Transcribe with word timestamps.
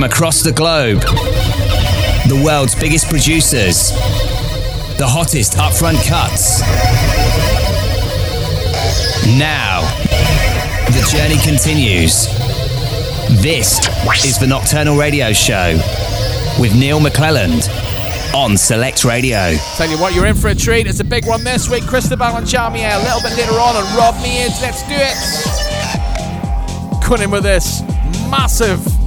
from 0.00 0.10
across 0.10 0.42
the 0.42 0.52
globe. 0.52 1.02
The 2.28 2.42
world's 2.42 2.74
biggest 2.74 3.10
producers. 3.10 3.90
The 4.96 5.06
hottest 5.06 5.58
upfront 5.58 6.00
cuts. 6.08 6.62
Now, 9.36 9.82
the 10.86 11.06
journey 11.12 11.36
continues. 11.42 12.28
This 13.42 13.78
is 14.24 14.38
the 14.38 14.46
Nocturnal 14.46 14.96
Radio 14.96 15.34
Show 15.34 15.78
with 16.58 16.74
Neil 16.74 16.98
McClelland 16.98 17.68
on 18.32 18.56
Select 18.56 19.04
Radio. 19.04 19.54
Tell 19.76 19.90
you 19.90 19.98
what, 19.98 20.14
you're 20.14 20.24
in 20.24 20.34
for 20.34 20.48
a 20.48 20.54
treat. 20.54 20.86
It's 20.86 21.00
a 21.00 21.04
big 21.04 21.26
one 21.26 21.44
this 21.44 21.68
week. 21.68 21.84
Cristobal 21.84 22.36
and 22.36 22.46
Charmier 22.46 22.88
a 22.88 23.02
little 23.02 23.20
bit 23.20 23.36
later 23.36 23.52
on 23.52 23.76
and 23.76 23.86
Rob 23.94 24.14
Mead. 24.22 24.50
Let's 24.62 24.82
do 24.84 24.94
it. 24.96 25.16
Cutting 27.04 27.30
with 27.30 27.42
this 27.42 27.82
massive 28.30 28.99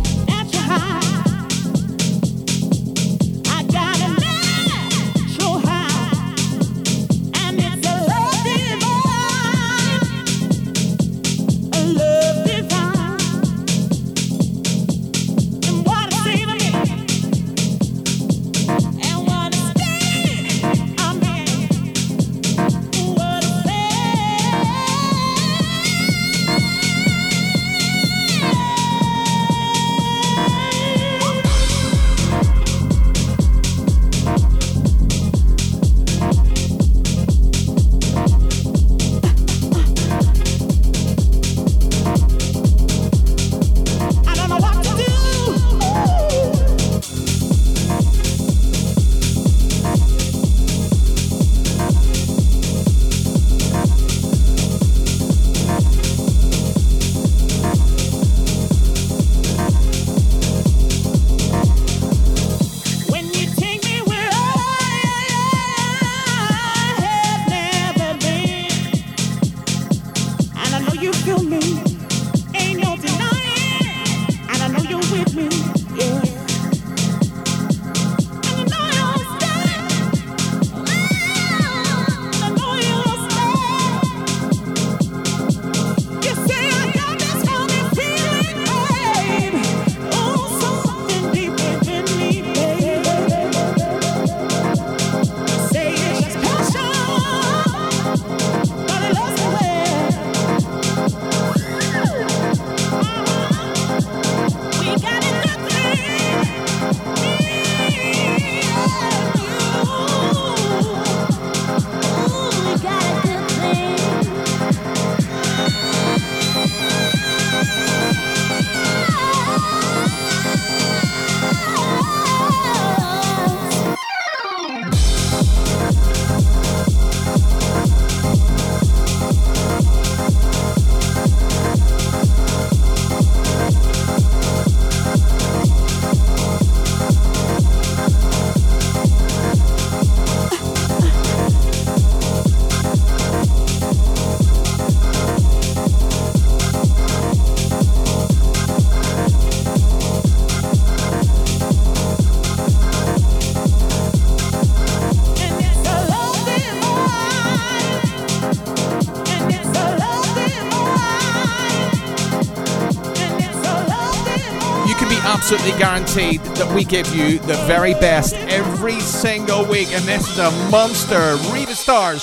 guaranteed 165.84 166.40
that 166.56 166.74
we 166.74 166.86
give 166.86 167.14
you 167.14 167.40
the 167.40 167.56
very 167.68 167.94
best 167.96 168.36
every 168.48 169.02
single 169.02 169.66
week. 169.66 169.90
And 169.92 170.02
this 170.06 170.30
is 170.30 170.40
a 170.40 170.50
monster. 170.72 171.36
Riva 171.52 171.76
Starr, 171.76 172.16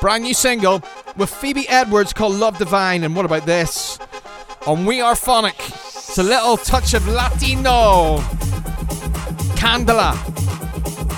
brand 0.00 0.24
new 0.24 0.34
single 0.34 0.82
with 1.16 1.30
Phoebe 1.30 1.68
Edwards 1.68 2.12
called 2.12 2.34
Love 2.34 2.58
Divine. 2.58 3.04
And 3.04 3.14
what 3.14 3.24
about 3.24 3.46
this? 3.46 4.00
On 4.66 4.84
We 4.84 5.00
Are 5.00 5.14
Phonic, 5.14 5.54
it's 5.56 6.18
a 6.18 6.22
little 6.24 6.56
touch 6.56 6.94
of 6.94 7.06
Latino. 7.06 8.18
Candela, 9.54 10.16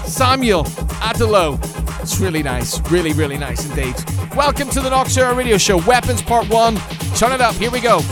Samuel 0.06 0.64
Adelo. 1.00 1.58
It's 2.02 2.20
really 2.20 2.42
nice. 2.42 2.78
Really, 2.90 3.14
really 3.14 3.38
nice 3.38 3.64
indeed. 3.64 3.94
Welcome 4.36 4.68
to 4.70 4.82
the 4.82 4.90
Nocturne 4.90 5.38
Radio 5.38 5.56
Show. 5.56 5.78
Weapons 5.86 6.20
Part 6.20 6.50
1. 6.50 6.76
Turn 7.16 7.32
it 7.32 7.40
up. 7.40 7.54
Here 7.54 7.70
we 7.70 7.80
go. 7.80 8.02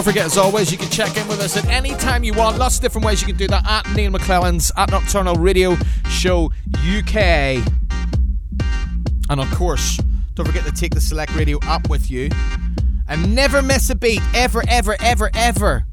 Don't 0.00 0.14
forget, 0.14 0.24
as 0.24 0.38
always, 0.38 0.72
you 0.72 0.78
can 0.78 0.88
check 0.88 1.14
in 1.18 1.28
with 1.28 1.42
us 1.42 1.58
at 1.58 1.66
any 1.66 1.90
time 1.96 2.24
you 2.24 2.32
want. 2.32 2.56
Lots 2.56 2.76
of 2.76 2.80
different 2.80 3.04
ways 3.04 3.20
you 3.20 3.26
can 3.26 3.36
do 3.36 3.46
that 3.48 3.66
at 3.68 3.94
Neil 3.94 4.10
McClelland's 4.10 4.72
at 4.78 4.90
Nocturnal 4.90 5.34
Radio 5.34 5.76
Show 6.08 6.50
UK. 6.74 7.62
And 9.28 9.38
of 9.38 9.50
course, 9.50 9.98
don't 10.34 10.46
forget 10.46 10.64
to 10.64 10.72
take 10.72 10.94
the 10.94 11.02
Select 11.02 11.36
Radio 11.36 11.58
app 11.64 11.90
with 11.90 12.10
you 12.10 12.30
and 13.08 13.34
never 13.34 13.60
miss 13.60 13.90
a 13.90 13.94
beat, 13.94 14.22
ever, 14.32 14.62
ever, 14.68 14.96
ever, 15.00 15.30
ever. 15.34 15.84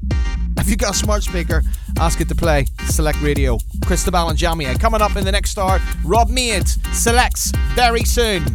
If 0.56 0.70
you 0.70 0.76
got 0.76 0.94
a 0.94 0.98
smart 0.98 1.22
speaker, 1.22 1.62
ask 1.98 2.18
it 2.22 2.28
to 2.28 2.34
play 2.34 2.64
Select 2.86 3.20
Radio. 3.20 3.58
Cristobal 3.84 4.30
and 4.30 4.38
Jamia 4.38 4.80
coming 4.80 5.02
up 5.02 5.16
in 5.16 5.24
the 5.26 5.32
next 5.32 5.50
star. 5.50 5.80
Rob 6.02 6.30
Mead 6.30 6.66
selects 6.94 7.52
very 7.74 8.04
soon. 8.04 8.46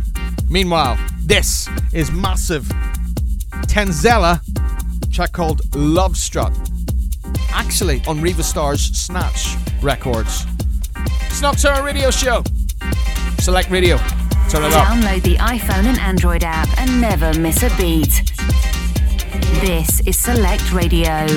Meanwhile, 0.50 0.98
this 1.26 1.70
is 1.94 2.12
massive. 2.12 2.68
Tenzella, 3.68 4.43
track 5.14 5.32
called 5.32 5.62
Love 5.76 6.18
Strut. 6.18 6.52
Actually, 7.52 8.02
on 8.08 8.20
Riva 8.20 8.42
Starr's 8.42 8.82
Snatch 8.82 9.56
Records. 9.82 10.46
It's 11.28 11.40
Nocturnal 11.40 11.84
Radio 11.84 12.10
Show. 12.10 12.44
Select 13.40 13.70
Radio. 13.70 13.98
Turn 14.50 14.64
it 14.64 14.74
up. 14.74 14.88
Download 14.88 15.22
the 15.22 15.36
iPhone 15.36 15.86
and 15.86 16.00
Android 16.00 16.44
app 16.44 16.68
and 16.80 17.00
never 17.00 17.32
miss 17.40 17.62
a 17.62 17.70
beat. 17.78 18.24
This 19.62 20.02
is 20.08 20.18
Select 20.18 20.74
Radio. 20.74 21.28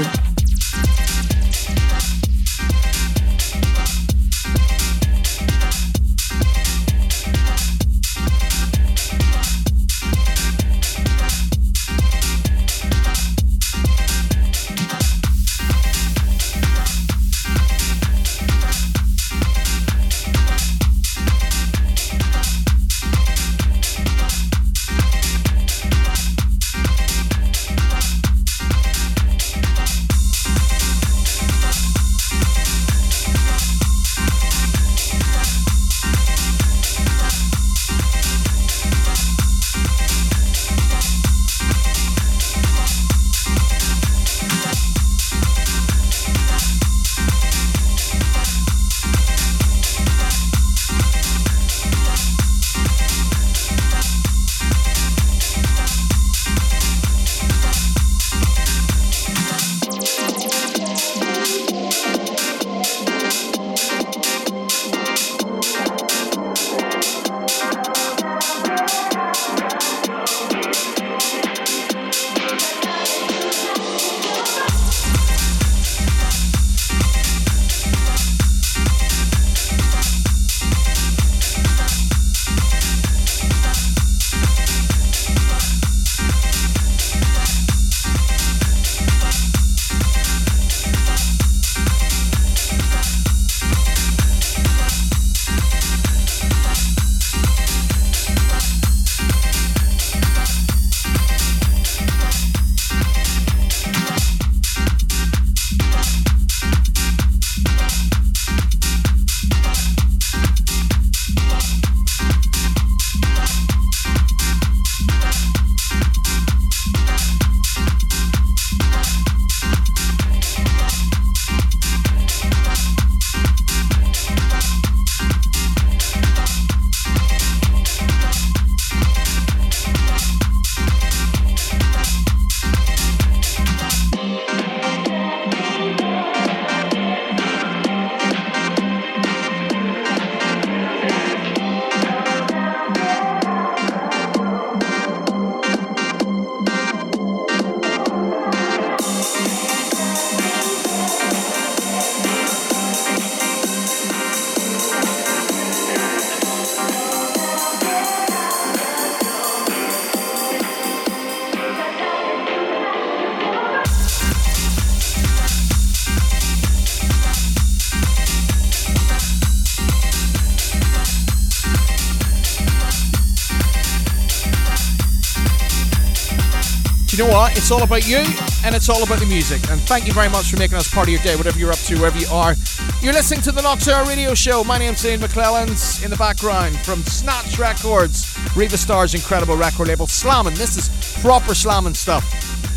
It's 177.57 177.71
all 177.71 177.83
about 177.83 178.07
you 178.07 178.19
and 178.65 178.75
it's 178.75 178.89
all 178.89 179.03
about 179.03 179.19
the 179.19 179.27
music. 179.27 179.69
And 179.71 179.81
thank 179.81 180.07
you 180.07 180.13
very 180.13 180.29
much 180.29 180.51
for 180.51 180.59
making 180.59 180.77
us 180.77 180.93
part 180.93 181.09
of 181.09 181.15
your 181.15 181.23
day, 181.23 181.37
whatever 181.37 181.59
you're 181.59 181.73
up 181.73 181.79
to, 181.79 181.97
wherever 181.97 182.19
you 182.19 182.27
are. 182.29 182.55
You're 183.01 183.15
listening 183.15 183.41
to 183.43 183.51
the 183.53 183.63
Nocturnal 183.63 184.07
Radio 184.07 184.35
Show. 184.35 184.63
My 184.63 184.79
name's 184.79 185.05
Ian 185.05 185.21
McClelland's 185.21 186.05
in 186.05 186.11
the 186.11 186.17
background 186.17 186.77
from 186.81 187.01
Snatch 187.03 187.59
Records, 187.59 188.39
Riva 188.55 188.77
Starr's 188.77 189.15
incredible 189.15 189.57
record 189.57 189.89
label, 189.89 190.07
Slamming. 190.07 190.55
This 190.55 190.77
is 190.77 191.23
proper 191.23 191.55
slamming 191.55 191.95
stuff. 191.95 192.25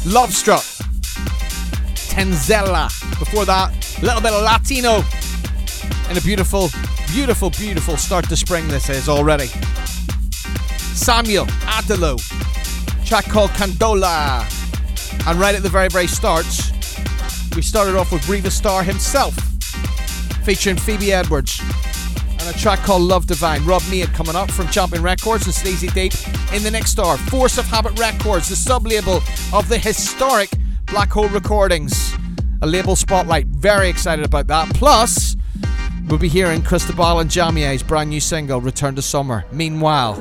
Love 0.05 0.33
Struck. 0.33 0.63
Tenzella. 2.09 2.87
Before 3.19 3.45
that, 3.45 3.71
a 4.01 4.05
little 4.05 4.21
bit 4.21 4.31
of 4.31 4.43
Latino. 4.43 5.03
And 6.07 6.17
a 6.17 6.21
beautiful, 6.21 6.69
beautiful, 7.11 7.49
beautiful 7.51 7.97
start 7.97 8.29
to 8.29 8.35
spring 8.37 8.67
this 8.69 8.89
is 8.89 9.09
already. 9.09 9.47
Samuel 10.95 11.45
Adelo 11.67 12.17
track 13.09 13.25
called 13.25 13.49
Candola. 13.51 14.58
And 15.27 15.39
right 15.39 15.55
at 15.55 15.63
the 15.63 15.69
very, 15.69 15.89
very 15.89 16.07
start, 16.07 16.45
we 17.55 17.61
started 17.61 17.95
off 17.95 18.11
with 18.11 18.27
Riva 18.27 18.49
Starr 18.49 18.83
himself, 18.83 19.33
featuring 20.43 20.77
Phoebe 20.77 21.13
Edwards, 21.13 21.61
and 22.39 22.55
a 22.55 22.57
track 22.57 22.79
called 22.79 23.03
Love 23.03 23.27
Divine. 23.27 23.63
Rob 23.65 23.83
Mead 23.89 24.07
coming 24.13 24.35
up 24.35 24.49
from 24.49 24.67
Champion 24.69 25.03
Records 25.03 25.45
and 25.45 25.53
Sleazy 25.53 25.87
Deep 25.87 26.13
in 26.53 26.63
the 26.63 26.71
next 26.71 26.91
star. 26.91 27.17
Force 27.17 27.57
of 27.57 27.65
Habit 27.65 27.99
Records, 27.99 28.49
the 28.49 28.55
sub 28.55 28.87
label 28.87 29.21
of 29.53 29.67
the 29.69 29.77
historic 29.77 30.49
Black 30.87 31.11
Hole 31.11 31.29
Recordings. 31.29 32.13
A 32.61 32.67
label 32.67 32.95
spotlight. 32.95 33.47
Very 33.47 33.89
excited 33.89 34.25
about 34.25 34.47
that. 34.47 34.69
Plus, 34.73 35.35
we'll 36.07 36.19
be 36.19 36.27
hearing 36.27 36.61
Cristobal 36.61 37.19
and 37.19 37.29
Jamia's 37.29 37.83
brand 37.83 38.09
new 38.09 38.19
single, 38.19 38.59
Return 38.59 38.95
to 38.95 39.01
Summer. 39.01 39.45
Meanwhile, 39.51 40.15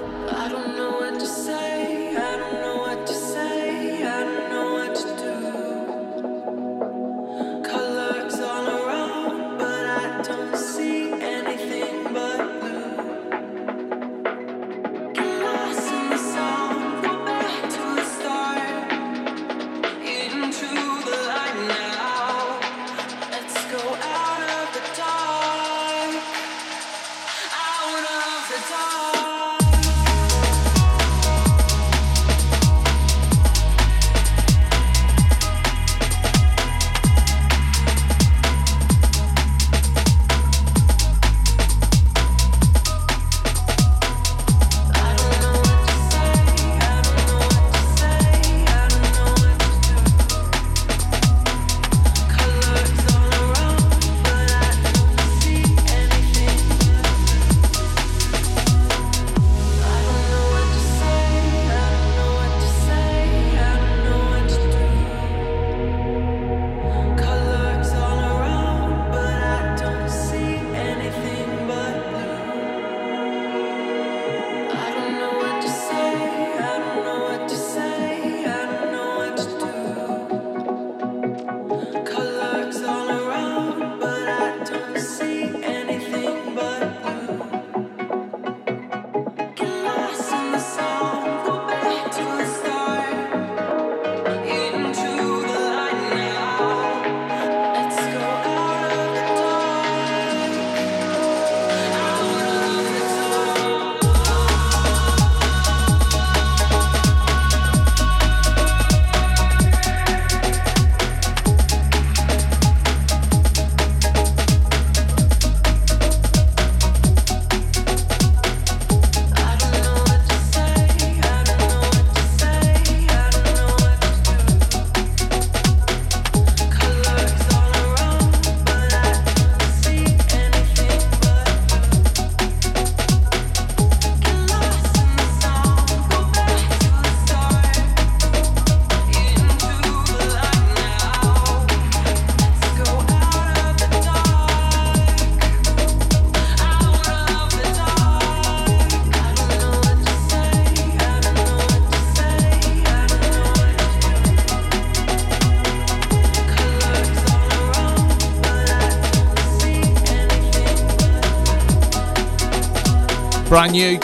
Brand 163.48 163.72
new 163.72 163.98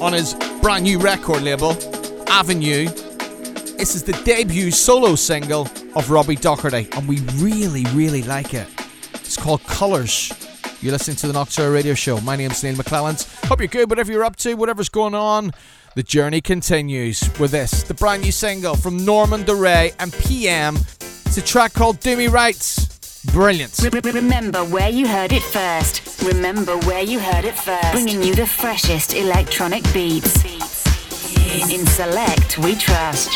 on 0.00 0.12
his 0.12 0.34
brand 0.62 0.84
new 0.84 1.00
record 1.00 1.42
label, 1.42 1.72
Avenue. 2.28 2.86
This 3.76 3.96
is 3.96 4.04
the 4.04 4.12
debut 4.24 4.70
solo 4.70 5.16
single 5.16 5.62
of 5.96 6.10
Robbie 6.10 6.36
Doherty, 6.36 6.86
and 6.92 7.08
we 7.08 7.18
really, 7.38 7.84
really 7.92 8.22
like 8.22 8.54
it. 8.54 8.68
It's 9.14 9.36
called 9.36 9.64
Colours. 9.64 10.32
You're 10.80 10.92
listening 10.92 11.16
to 11.16 11.26
the 11.26 11.32
Nocturne 11.32 11.72
Radio 11.72 11.94
Show. 11.94 12.20
My 12.20 12.36
name's 12.36 12.62
Neil 12.62 12.76
McClelland. 12.76 13.26
Hope 13.48 13.58
you're 13.58 13.66
good, 13.66 13.90
whatever 13.90 14.12
you're 14.12 14.22
up 14.22 14.36
to, 14.36 14.54
whatever's 14.54 14.88
going 14.88 15.14
on. 15.14 15.50
The 15.96 16.04
journey 16.04 16.40
continues 16.40 17.28
with 17.40 17.50
this, 17.50 17.82
the 17.82 17.94
brand 17.94 18.22
new 18.22 18.30
single 18.30 18.76
from 18.76 19.04
Norman 19.04 19.42
Doray 19.42 19.92
and 19.98 20.12
PM. 20.12 20.76
It's 21.26 21.36
a 21.36 21.42
track 21.42 21.72
called 21.72 21.98
Do 21.98 22.16
Me 22.16 22.28
Right. 22.28 22.78
Brilliant. 23.32 23.76
Remember 24.04 24.64
where 24.64 24.90
you 24.90 25.08
heard 25.08 25.32
it 25.32 25.42
first. 25.42 26.03
Remember 26.24 26.78
where 26.86 27.02
you 27.02 27.18
heard 27.20 27.44
it 27.44 27.54
first. 27.54 27.92
Bringing 27.92 28.22
you 28.22 28.34
the 28.34 28.46
freshest 28.46 29.12
electronic 29.14 29.82
beats. 29.92 30.42
In 31.70 31.86
Select, 31.86 32.58
we 32.58 32.74
trust. 32.76 33.30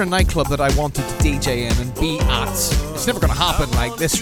If 0.00 0.06
there 0.06 0.14
was 0.14 0.16
ever 0.16 0.16
a 0.16 0.24
nightclub 0.24 0.48
that 0.48 0.60
I 0.62 0.80
wanted 0.80 1.06
to 1.06 1.14
DJ 1.16 1.70
in 1.70 1.76
and 1.78 1.94
be 2.00 2.18
at, 2.20 2.48
it's 2.48 3.06
never 3.06 3.20
going 3.20 3.32
to 3.32 3.38
happen. 3.38 3.70
Like 3.72 3.96
this, 3.96 4.18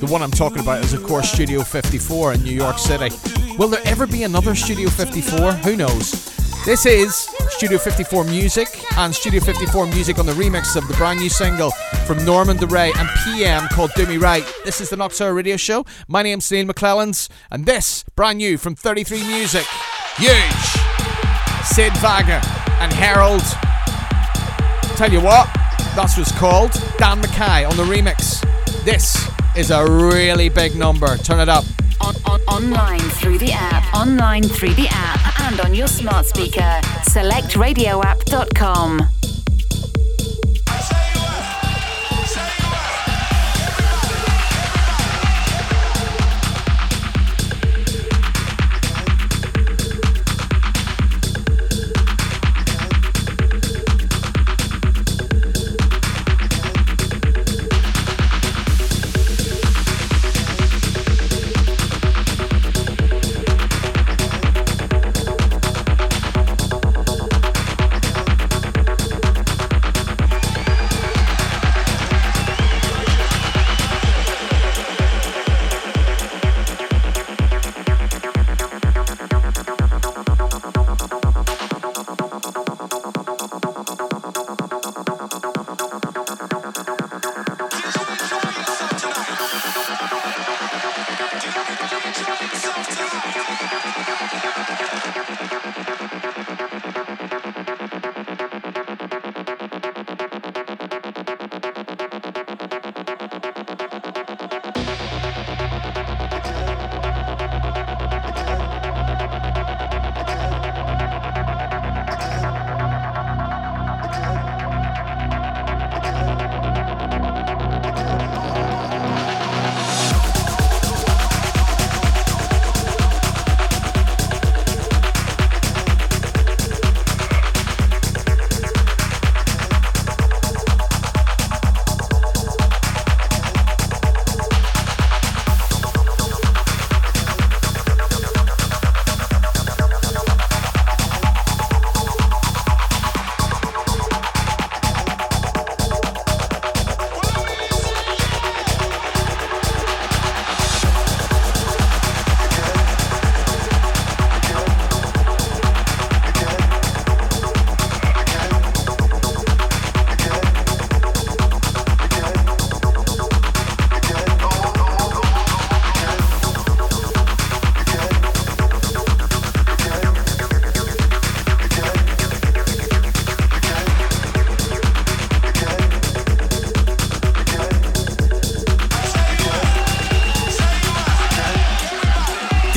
the 0.00 0.06
one 0.06 0.22
I'm 0.22 0.30
talking 0.30 0.60
about 0.60 0.84
is, 0.84 0.92
of 0.92 1.02
course, 1.02 1.32
Studio 1.32 1.62
54 1.62 2.34
in 2.34 2.42
New 2.42 2.52
York 2.52 2.78
City. 2.78 3.08
Will 3.56 3.68
there 3.68 3.80
ever 3.86 4.06
be 4.06 4.24
another 4.24 4.54
Studio 4.54 4.90
54? 4.90 5.52
Who 5.52 5.76
knows? 5.76 6.12
This 6.66 6.84
is 6.84 7.14
Studio 7.48 7.78
54 7.78 8.24
music 8.24 8.68
and 8.98 9.14
Studio 9.14 9.40
54 9.40 9.86
music 9.86 10.18
on 10.18 10.26
the 10.26 10.32
remix 10.32 10.76
of 10.76 10.86
the 10.88 10.94
brand 10.94 11.20
new 11.20 11.30
single 11.30 11.70
from 12.06 12.22
Norman 12.26 12.58
Doray 12.58 12.92
and 12.94 13.08
PM 13.24 13.66
called 13.68 13.92
Do 13.96 14.04
Me 14.04 14.18
Right. 14.18 14.44
This 14.66 14.82
is 14.82 14.90
the 14.90 14.96
Nocturne 14.96 15.34
Radio 15.34 15.56
Show. 15.56 15.86
My 16.06 16.22
name's 16.22 16.52
Neil 16.52 16.66
McClellans 16.66 17.30
and 17.50 17.64
this 17.64 18.04
brand 18.14 18.38
new 18.38 18.58
from 18.58 18.74
33 18.74 19.26
Music. 19.26 19.64
Huge! 20.16 20.34
Sid 21.64 21.96
Vaga 21.96 22.42
and 22.80 22.92
Harold 22.92 23.42
Tell 24.98 25.12
you 25.12 25.20
what, 25.20 25.48
that's 25.94 26.18
what's 26.18 26.32
called. 26.32 26.72
Dan 26.96 27.20
Mackay 27.20 27.64
on 27.64 27.76
the 27.76 27.84
remix. 27.84 28.42
This 28.84 29.30
is 29.56 29.70
a 29.70 29.88
really 29.88 30.48
big 30.48 30.74
number. 30.74 31.16
Turn 31.18 31.38
it 31.38 31.48
up. 31.48 31.62
On, 32.00 32.16
on, 32.26 32.40
online 32.48 32.98
through 32.98 33.38
the 33.38 33.52
app, 33.52 33.94
online 33.94 34.42
through 34.42 34.74
the 34.74 34.88
app, 34.90 35.40
and 35.42 35.60
on 35.60 35.72
your 35.72 35.86
smart 35.86 36.26
speaker. 36.26 36.80
SelectRadioApp.com. 37.12 39.17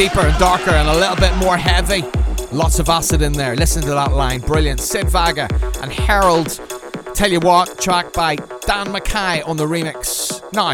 deeper 0.02 0.22
and 0.22 0.40
darker 0.40 0.72
and 0.72 0.90
a 0.90 0.96
little 0.96 1.16
bit 1.16 1.32
more 1.36 1.56
heavy. 1.56 2.02
Lots 2.52 2.80
of 2.80 2.90
acid 2.90 3.22
in 3.22 3.34
there. 3.34 3.56
Listen 3.56 3.84
to 3.84 3.90
that 3.90 4.14
line. 4.14 4.40
Brilliant. 4.40 4.80
Sid 4.80 5.08
Vaga 5.08 5.48
and 5.80 5.94
Harold. 5.94 6.60
Tell 7.14 7.32
you 7.32 7.40
what, 7.40 7.80
track 7.80 8.12
by 8.12 8.38
Dan 8.66 8.92
Mackay 8.92 9.44
on 9.44 9.58
the 9.58 9.66
remix. 9.68 10.42
Now, 10.54 10.74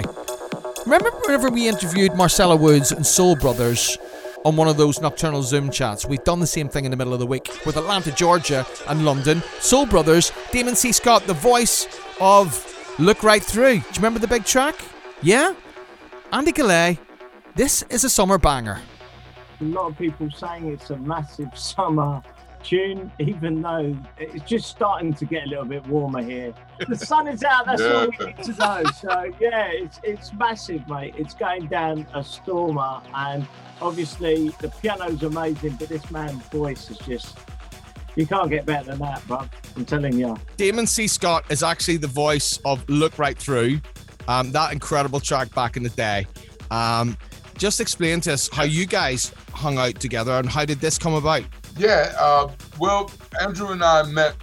remember 0.85 1.11
whenever 1.25 1.49
we 1.49 1.67
interviewed 1.67 2.15
Marcella 2.15 2.55
Woods 2.55 2.93
and 2.93 3.05
Soul 3.05 3.35
Brothers 3.35 3.97
on 4.45 4.55
one 4.55 4.69
of 4.69 4.77
those 4.77 5.01
nocturnal 5.01 5.43
Zoom 5.43 5.71
chats? 5.71 6.05
We've 6.05 6.23
done 6.23 6.39
the 6.39 6.47
same 6.47 6.69
thing 6.69 6.85
in 6.85 6.91
the 6.91 6.95
middle 6.95 7.13
of 7.13 7.19
the 7.19 7.27
week 7.27 7.49
with 7.65 7.75
Atlanta, 7.75 8.13
Georgia 8.13 8.65
and 8.87 9.03
London. 9.03 9.43
Soul 9.59 9.87
Brothers, 9.87 10.31
Damon 10.53 10.77
C. 10.77 10.93
Scott, 10.93 11.27
the 11.27 11.33
voice 11.33 11.85
of 12.21 12.95
Look 12.97 13.23
Right 13.23 13.43
Through. 13.43 13.79
Do 13.79 13.87
you 13.87 13.95
remember 13.97 14.19
the 14.19 14.27
big 14.29 14.45
track? 14.45 14.75
Yeah? 15.21 15.53
Andy 16.31 16.53
Gillay, 16.53 16.97
this 17.55 17.83
is 17.89 18.05
a 18.05 18.09
summer 18.09 18.37
banger 18.37 18.79
a 19.61 19.63
lot 19.63 19.87
of 19.87 19.97
people 19.97 20.29
saying 20.31 20.67
it's 20.71 20.89
a 20.89 20.97
massive 20.97 21.57
summer 21.57 22.21
tune, 22.63 23.11
even 23.19 23.61
though 23.61 23.95
it's 24.17 24.43
just 24.43 24.67
starting 24.67 25.13
to 25.13 25.25
get 25.25 25.45
a 25.45 25.47
little 25.47 25.63
bit 25.65 25.85
warmer 25.87 26.21
here. 26.21 26.53
The 26.87 26.95
sun 26.97 27.27
is 27.27 27.43
out, 27.43 27.65
that's 27.65 27.81
Yeah. 27.81 27.93
all 27.93 28.07
we 28.19 28.25
need 28.25 28.43
to 28.43 28.51
know. 28.53 28.83
So 28.99 29.31
yeah, 29.39 29.67
it's 29.67 29.99
it's 30.03 30.33
massive, 30.33 30.87
mate. 30.89 31.13
It's 31.17 31.33
going 31.33 31.67
down 31.67 32.05
a 32.13 32.23
stormer 32.23 33.01
and 33.15 33.47
obviously 33.81 34.49
the 34.59 34.69
piano's 34.81 35.23
amazing, 35.23 35.75
but 35.79 35.87
this 35.89 36.09
man's 36.11 36.43
voice 36.49 36.89
is 36.89 36.97
just 36.99 37.37
you 38.15 38.25
can't 38.25 38.49
get 38.49 38.65
better 38.65 38.89
than 38.89 38.99
that, 38.99 39.25
bro. 39.27 39.47
I'm 39.75 39.85
telling 39.85 40.17
you. 40.17 40.35
Damon 40.57 40.87
C. 40.87 41.07
Scott 41.07 41.45
is 41.51 41.61
actually 41.61 41.97
the 41.97 42.07
voice 42.07 42.59
of 42.65 42.83
Look 42.89 43.19
Right 43.19 43.37
Through, 43.37 43.79
um, 44.27 44.51
that 44.53 44.73
incredible 44.73 45.19
track 45.19 45.53
back 45.53 45.77
in 45.77 45.83
the 45.83 45.89
day. 45.89 46.25
Um, 46.71 47.15
just 47.57 47.81
explain 47.81 48.21
to 48.21 48.33
us 48.33 48.49
how 48.51 48.63
you 48.63 48.85
guys 48.85 49.33
hung 49.51 49.77
out 49.77 49.99
together 49.99 50.33
and 50.33 50.49
how 50.49 50.65
did 50.65 50.79
this 50.79 50.97
come 50.97 51.13
about? 51.13 51.43
Yeah, 51.77 52.13
uh, 52.19 52.49
well, 52.79 53.11
Andrew 53.41 53.69
and 53.69 53.83
I 53.83 54.03
met 54.03 54.35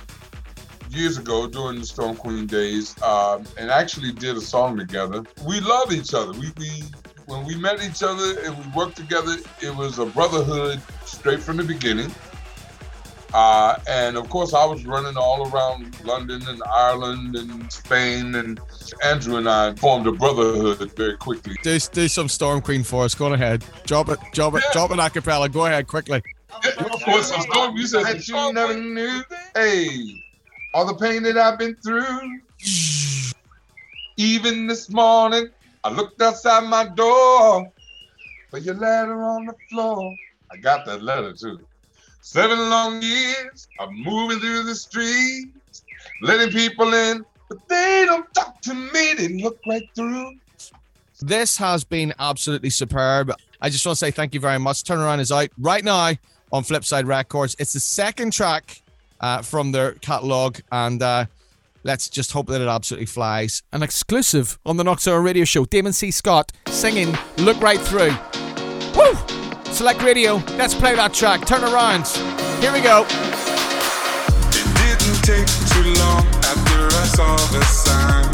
years 0.91 1.19
ago 1.19 1.47
during 1.49 1.81
the 1.81 1.87
Storm 1.87 2.17
Queen 2.17 2.47
days, 2.47 3.01
um, 3.03 3.45
and 3.59 3.71
actually 3.71 4.13
did 4.13 4.37
a 4.37 4.41
song 4.41 4.77
together. 4.77 5.25
We 5.47 5.61
love 5.61 5.93
each 5.93 6.15
other. 6.15 6.33
We, 6.33 6.53
we 6.59 6.85
when 7.27 7.45
we 7.45 7.57
met 7.57 7.83
each 7.83 8.03
other 8.03 8.39
and 8.41 8.57
we 8.59 8.71
worked 8.77 8.97
together, 8.97 9.37
it 9.63 9.75
was 9.75 9.99
a 9.99 10.07
brotherhood 10.07 10.81
straight 11.05 11.41
from 11.41 11.57
the 11.57 11.65
beginning. 11.65 12.13
Uh, 13.33 13.77
and 13.89 14.17
of 14.17 14.29
course, 14.29 14.55
I 14.55 14.65
was 14.65 14.85
running 14.87 15.17
all 15.17 15.51
around 15.51 16.01
London 16.05 16.47
and 16.47 16.63
Ireland 16.73 17.35
and 17.35 17.73
Spain, 17.73 18.35
and 18.37 18.61
Andrew 19.05 19.37
and 19.37 19.49
I 19.49 19.75
formed 19.75 20.07
a 20.07 20.13
brotherhood 20.13 20.93
very 20.97 21.17
quickly. 21.17 21.57
Do, 21.63 21.79
do 21.79 22.07
some 22.09 22.29
Storm 22.29 22.61
Queen 22.61 22.85
for 22.85 23.05
us. 23.05 23.15
Go 23.15 23.27
on 23.27 23.33
ahead. 23.33 23.65
Drop 23.87 24.09
it, 24.09 24.19
drop 24.33 24.55
it, 24.55 24.63
Yeah. 24.67 24.73
drop 24.73 24.91
an 24.93 24.99
acapella. 24.99 25.51
Go 25.51 25.67
ahead 25.67 25.87
quickly. 25.89 26.23
Yeah, 26.65 26.71
of 26.85 27.03
course, 27.03 27.29
some 27.33 27.41
storm 27.41 27.77
you 27.77 27.87
said 27.87 28.05
that 28.05 28.29
you 28.29 28.53
never 28.53 28.75
knew. 28.79 29.23
Hey, 29.57 30.23
all 30.73 30.87
the 30.87 30.95
pain 30.95 31.25
that 31.25 31.37
I've 31.37 31.59
been 31.59 31.75
through. 31.77 32.41
Even 34.17 34.69
this 34.69 34.89
morning, 34.91 35.49
I 35.83 35.91
looked 35.91 36.23
outside 36.23 36.65
my 36.69 36.87
door 36.87 37.73
for 38.51 38.59
your 38.59 38.77
letter 38.77 39.21
on 39.25 39.47
the 39.47 39.55
floor. 39.71 40.15
I 40.53 40.57
got 40.59 40.87
that 40.87 41.03
letter 41.03 41.33
too. 41.33 41.59
Seven 42.27 42.71
long 42.71 43.03
years 43.03 43.69
of 43.79 43.93
moving 43.93 44.41
through 44.41 44.63
the 44.63 44.75
streets, 44.75 45.85
letting 46.23 46.49
people 46.49 46.95
in, 46.95 47.23
but 47.51 47.69
they 47.69 48.05
don't 48.07 48.27
talk 48.33 48.63
to 48.63 48.73
me. 48.73 49.13
They 49.13 49.29
look 49.43 49.59
right 49.69 49.83
through. 49.95 50.33
This 51.21 51.59
has 51.59 51.85
been 51.85 52.15
absolutely 52.19 52.71
superb. 52.71 53.31
I 53.61 53.69
just 53.69 53.85
want 53.85 53.99
to 53.99 54.01
say 54.01 54.11
thank 54.11 54.33
you 54.33 54.41
very 54.41 54.59
much. 54.59 54.85
Turnaround 54.85 55.21
is 55.21 55.31
out 55.31 55.51
right 55.59 55.85
now 55.85 56.15
on 56.51 56.65
Flipside 56.65 57.07
Records. 57.07 57.57
It's 57.59 57.75
the 57.75 57.81
second 57.81 58.33
track 58.33 58.81
uh, 59.21 59.43
from 59.43 59.73
their 59.73 59.93
catalog, 59.93 60.61
and 60.73 61.03
uh, 61.03 61.27
let's 61.83 62.09
just 62.09 62.33
hope 62.33 62.47
that 62.47 62.63
it 62.63 62.69
absolutely 62.69 63.07
flies. 63.07 63.63
An 63.75 63.83
exclusive 63.83 64.59
on 64.65 64.79
the 64.79 64.85
Nocturne 64.85 65.23
Radio 65.23 65.45
Show. 65.45 65.67
Damon 65.67 65.93
C. 65.93 66.11
Scott 66.11 66.53
singing 66.69 67.15
"Look 67.37 67.61
Right 67.61 67.81
Through." 67.81 68.17
Woo! 68.97 69.24
Select 69.75 70.03
Radio. 70.05 70.37
Let's 70.57 70.73
play 70.73 70.95
that 70.95 71.13
track. 71.13 71.45
Turn 71.47 71.65
around. 71.65 72.07
Here 72.63 72.73
we 72.73 72.81
go. 72.81 73.05
It 74.55 74.67
didn't 74.79 75.19
take 75.27 75.51
too 75.75 75.83
long 75.99 76.23
after 76.47 76.87
I 76.95 77.05
saw 77.11 77.35
the 77.51 77.59
sign. 77.67 78.31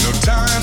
No 0.00 0.10
time 0.24 0.61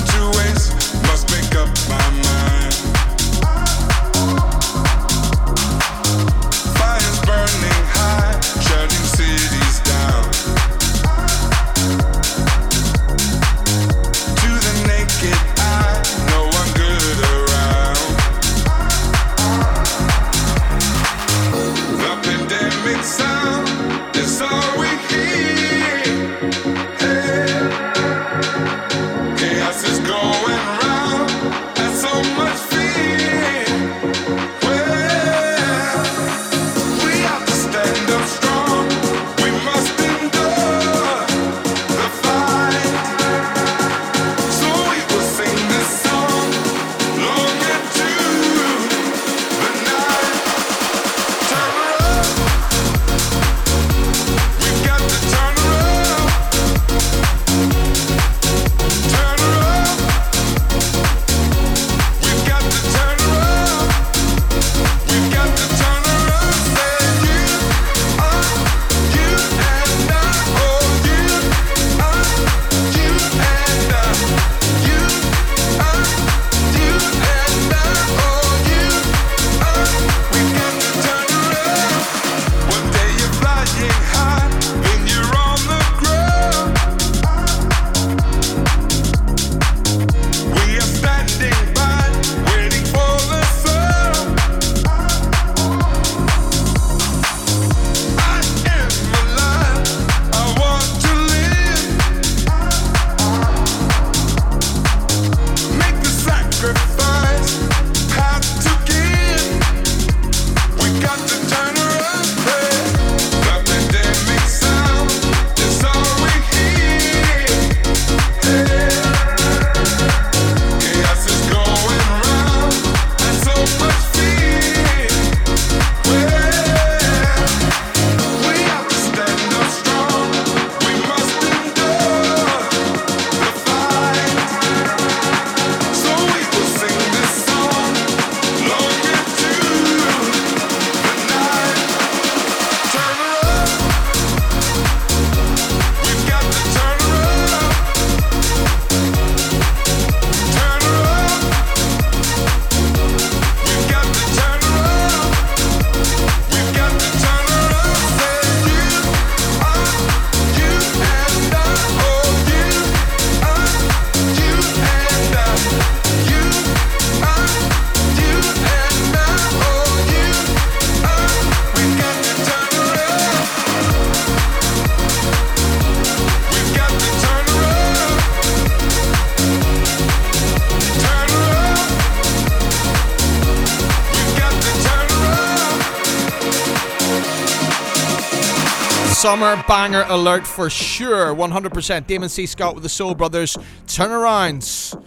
Summer 189.30 189.62
banger 189.68 190.04
alert 190.08 190.44
for 190.44 190.68
sure. 190.68 191.32
100%. 191.32 192.08
Damon 192.08 192.28
C. 192.28 192.46
Scott 192.46 192.74
with 192.74 192.82
the 192.82 192.88
Soul 192.88 193.14
Brothers. 193.14 193.56
Turnarounds. 193.86 195.00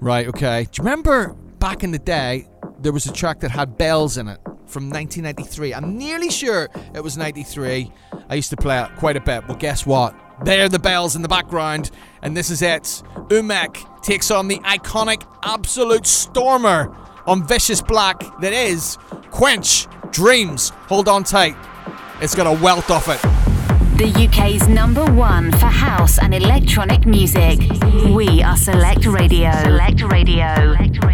Right, 0.00 0.28
okay. 0.28 0.68
Do 0.70 0.80
you 0.80 0.84
remember 0.84 1.34
back 1.58 1.82
in 1.82 1.90
the 1.90 1.98
day, 1.98 2.48
there 2.78 2.92
was 2.92 3.06
a 3.06 3.12
track 3.12 3.40
that 3.40 3.50
had 3.50 3.76
bells 3.76 4.18
in 4.18 4.28
it 4.28 4.38
from 4.66 4.88
1993? 4.88 5.74
I'm 5.74 5.98
nearly 5.98 6.30
sure 6.30 6.68
it 6.94 7.02
was 7.02 7.16
93. 7.16 7.90
I 8.28 8.34
used 8.36 8.50
to 8.50 8.56
play 8.56 8.80
it 8.80 8.94
quite 8.98 9.16
a 9.16 9.20
bit. 9.20 9.48
Well, 9.48 9.56
guess 9.56 9.84
what? 9.84 10.14
There 10.44 10.66
are 10.66 10.68
the 10.68 10.78
bells 10.78 11.16
in 11.16 11.22
the 11.22 11.28
background, 11.28 11.90
and 12.22 12.36
this 12.36 12.50
is 12.50 12.62
it. 12.62 12.84
Umek 13.30 14.02
takes 14.04 14.30
on 14.30 14.46
the 14.46 14.60
iconic 14.60 15.26
Absolute 15.42 16.06
Stormer 16.06 16.96
on 17.26 17.44
Vicious 17.48 17.82
Black 17.82 18.22
that 18.42 18.52
is 18.52 18.96
Quench 19.32 19.88
Dreams. 20.12 20.68
Hold 20.86 21.08
on 21.08 21.24
tight. 21.24 21.56
It's 22.20 22.34
got 22.34 22.46
a 22.46 22.62
wealth 22.62 22.90
of 22.90 23.08
it. 23.08 23.20
The 23.98 24.26
UK's 24.26 24.68
number 24.68 25.04
one 25.04 25.50
for 25.52 25.66
house 25.66 26.18
and 26.18 26.34
electronic 26.34 27.06
music. 27.06 27.58
We 28.14 28.42
are 28.42 28.56
Select 28.56 29.06
Radio. 29.06 29.50
Select 29.62 30.02
Radio. 30.02 30.54
Select 30.54 31.04
Radio. 31.04 31.13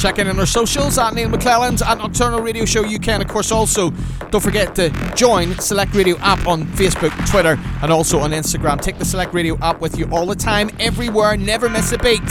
Check 0.00 0.18
in 0.18 0.28
on 0.28 0.38
our 0.38 0.46
socials 0.46 0.96
at 0.96 1.12
Neil 1.12 1.28
McClelland 1.28 1.84
at 1.84 1.98
Nocturnal 1.98 2.40
Radio 2.40 2.64
Show 2.64 2.86
UK. 2.86 3.08
And 3.08 3.22
of 3.22 3.28
course, 3.28 3.52
also 3.52 3.90
don't 4.30 4.42
forget 4.42 4.74
to 4.76 4.88
join 5.14 5.58
Select 5.58 5.94
Radio 5.94 6.16
app 6.20 6.46
on 6.46 6.64
Facebook, 6.68 7.10
Twitter, 7.30 7.58
and 7.82 7.92
also 7.92 8.18
on 8.18 8.30
Instagram. 8.30 8.80
Take 8.80 8.96
the 8.96 9.04
Select 9.04 9.34
Radio 9.34 9.58
app 9.58 9.82
with 9.82 9.98
you 9.98 10.08
all 10.10 10.24
the 10.24 10.34
time, 10.34 10.70
everywhere, 10.80 11.36
never 11.36 11.68
miss 11.68 11.92
a 11.92 11.98
beat. 11.98 12.22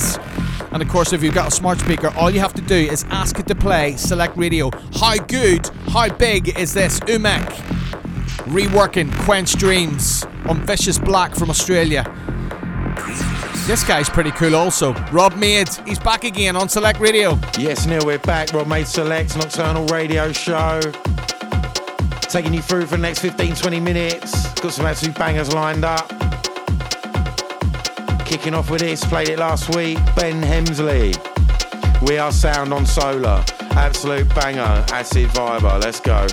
And 0.72 0.82
of 0.82 0.90
course, 0.90 1.14
if 1.14 1.22
you've 1.22 1.36
got 1.36 1.50
a 1.50 1.52
smart 1.52 1.80
speaker, 1.80 2.12
all 2.18 2.32
you 2.32 2.40
have 2.40 2.56
to 2.56 2.62
do 2.64 2.74
is 2.74 3.06
ask 3.12 3.38
it 3.38 3.46
to 3.46 3.54
play 3.54 3.96
Select 3.98 4.36
Radio. 4.36 4.72
How 4.96 5.18
good, 5.18 5.70
how 5.90 6.10
big 6.10 6.58
is 6.58 6.74
this 6.74 7.00
Umek? 7.02 7.46
Reworking 8.48 9.16
Quench 9.26 9.56
Dreams 9.56 10.26
on 10.48 10.66
Vicious 10.66 10.98
Black 10.98 11.36
from 11.36 11.52
Australia. 11.52 12.04
This 13.70 13.84
guy's 13.84 14.10
pretty 14.10 14.32
cool 14.32 14.56
also. 14.56 14.94
Rob 15.12 15.36
Mead, 15.36 15.70
he's 15.86 16.00
back 16.00 16.24
again 16.24 16.56
on 16.56 16.68
Select 16.68 17.00
Radio. 17.00 17.38
Yes, 17.56 17.86
Neil, 17.86 18.04
we're 18.04 18.18
back. 18.18 18.52
Rob 18.52 18.66
Mead 18.66 18.88
Select's 18.88 19.36
Nocturnal 19.36 19.86
Radio 19.86 20.32
Show. 20.32 20.82
Taking 22.22 22.56
you 22.56 22.64
through 22.64 22.88
for 22.88 22.96
the 22.96 23.02
next 23.04 23.20
15, 23.20 23.54
20 23.54 23.80
minutes. 23.80 24.60
Got 24.60 24.74
some 24.74 24.88
absolute 24.88 25.16
bangers 25.16 25.54
lined 25.54 25.86
up. 25.86 26.10
Kicking 28.26 28.56
off 28.56 28.72
with 28.72 28.82
this, 28.82 29.06
played 29.06 29.30
it 29.30 29.38
last 29.38 29.76
week. 29.76 30.00
Ben 30.16 30.42
Hemsley. 30.42 31.14
We 32.10 32.18
are 32.18 32.32
sound 32.32 32.74
on 32.74 32.88
solar. 32.88 33.46
Absolute 33.74 34.34
banger. 34.34 34.84
Acid 34.92 35.30
Viber. 35.30 35.80
Let's 35.80 36.00
go. 36.00 36.26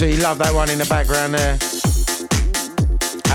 Absolutely 0.00 0.22
love 0.22 0.38
that 0.38 0.54
one 0.54 0.70
in 0.70 0.78
the 0.78 0.86
background 0.86 1.34
there. 1.34 1.58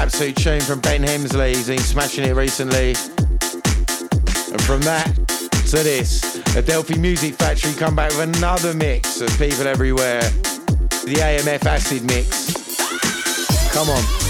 Absolute 0.01 0.35
tune 0.35 0.61
from 0.61 0.79
Ben 0.79 1.03
Hemsley. 1.03 1.49
He's 1.49 1.67
been 1.67 1.77
smashing 1.77 2.25
it 2.25 2.33
recently. 2.33 2.95
And 4.51 4.61
from 4.63 4.81
that 4.81 5.13
to 5.67 5.83
this, 5.83 6.43
Adelphi 6.55 6.97
Music 6.97 7.35
Factory 7.35 7.71
come 7.73 7.95
back 7.95 8.09
with 8.17 8.35
another 8.35 8.73
mix 8.73 9.21
of 9.21 9.29
people 9.37 9.67
everywhere. 9.67 10.21
The 11.05 11.17
AMF 11.21 11.67
Acid 11.67 12.03
mix. 12.03 13.71
Come 13.71 13.91
on. 13.91 14.24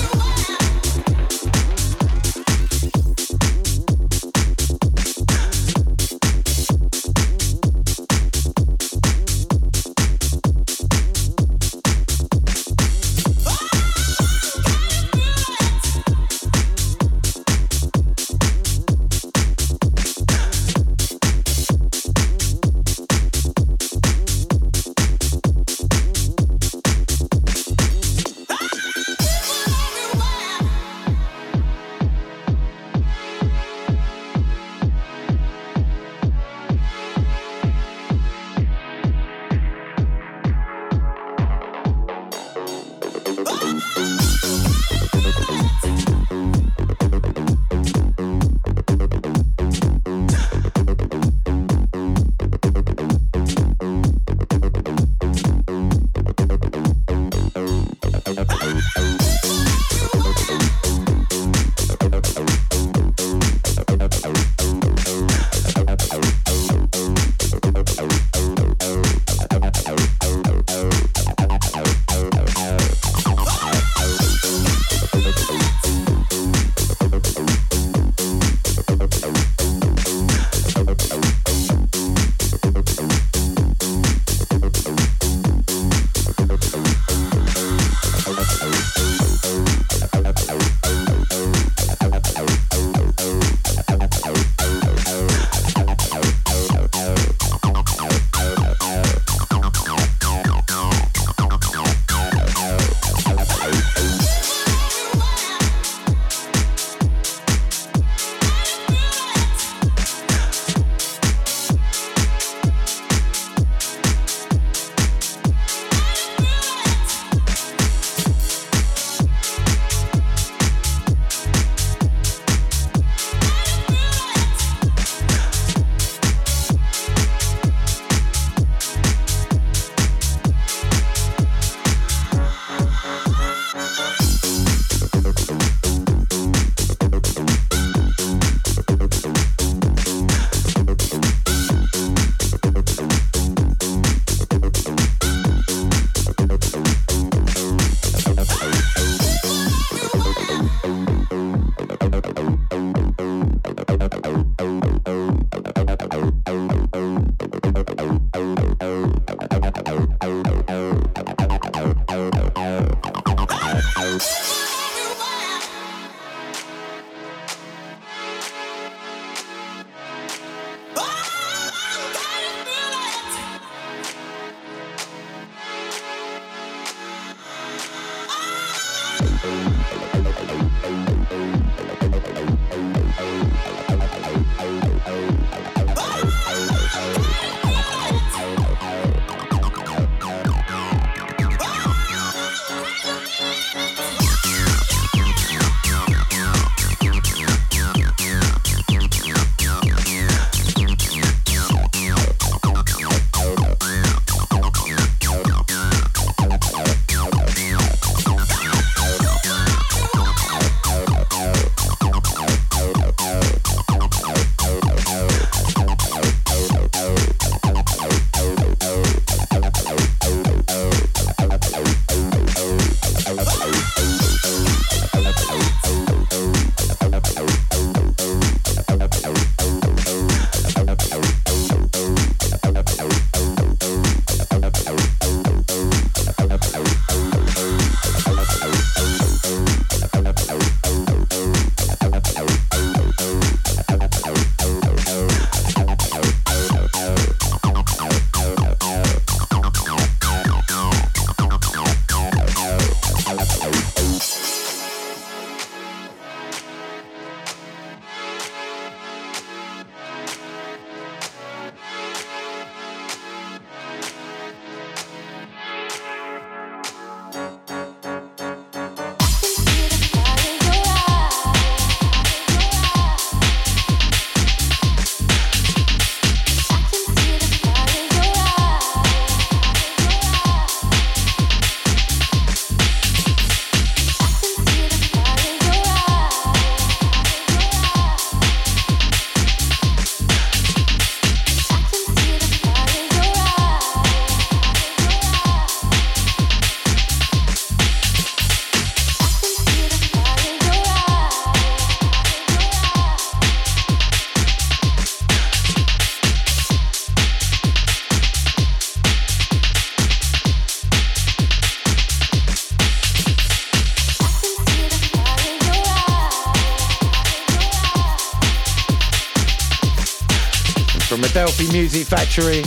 Music 321.96 322.18
Factory 322.18 322.58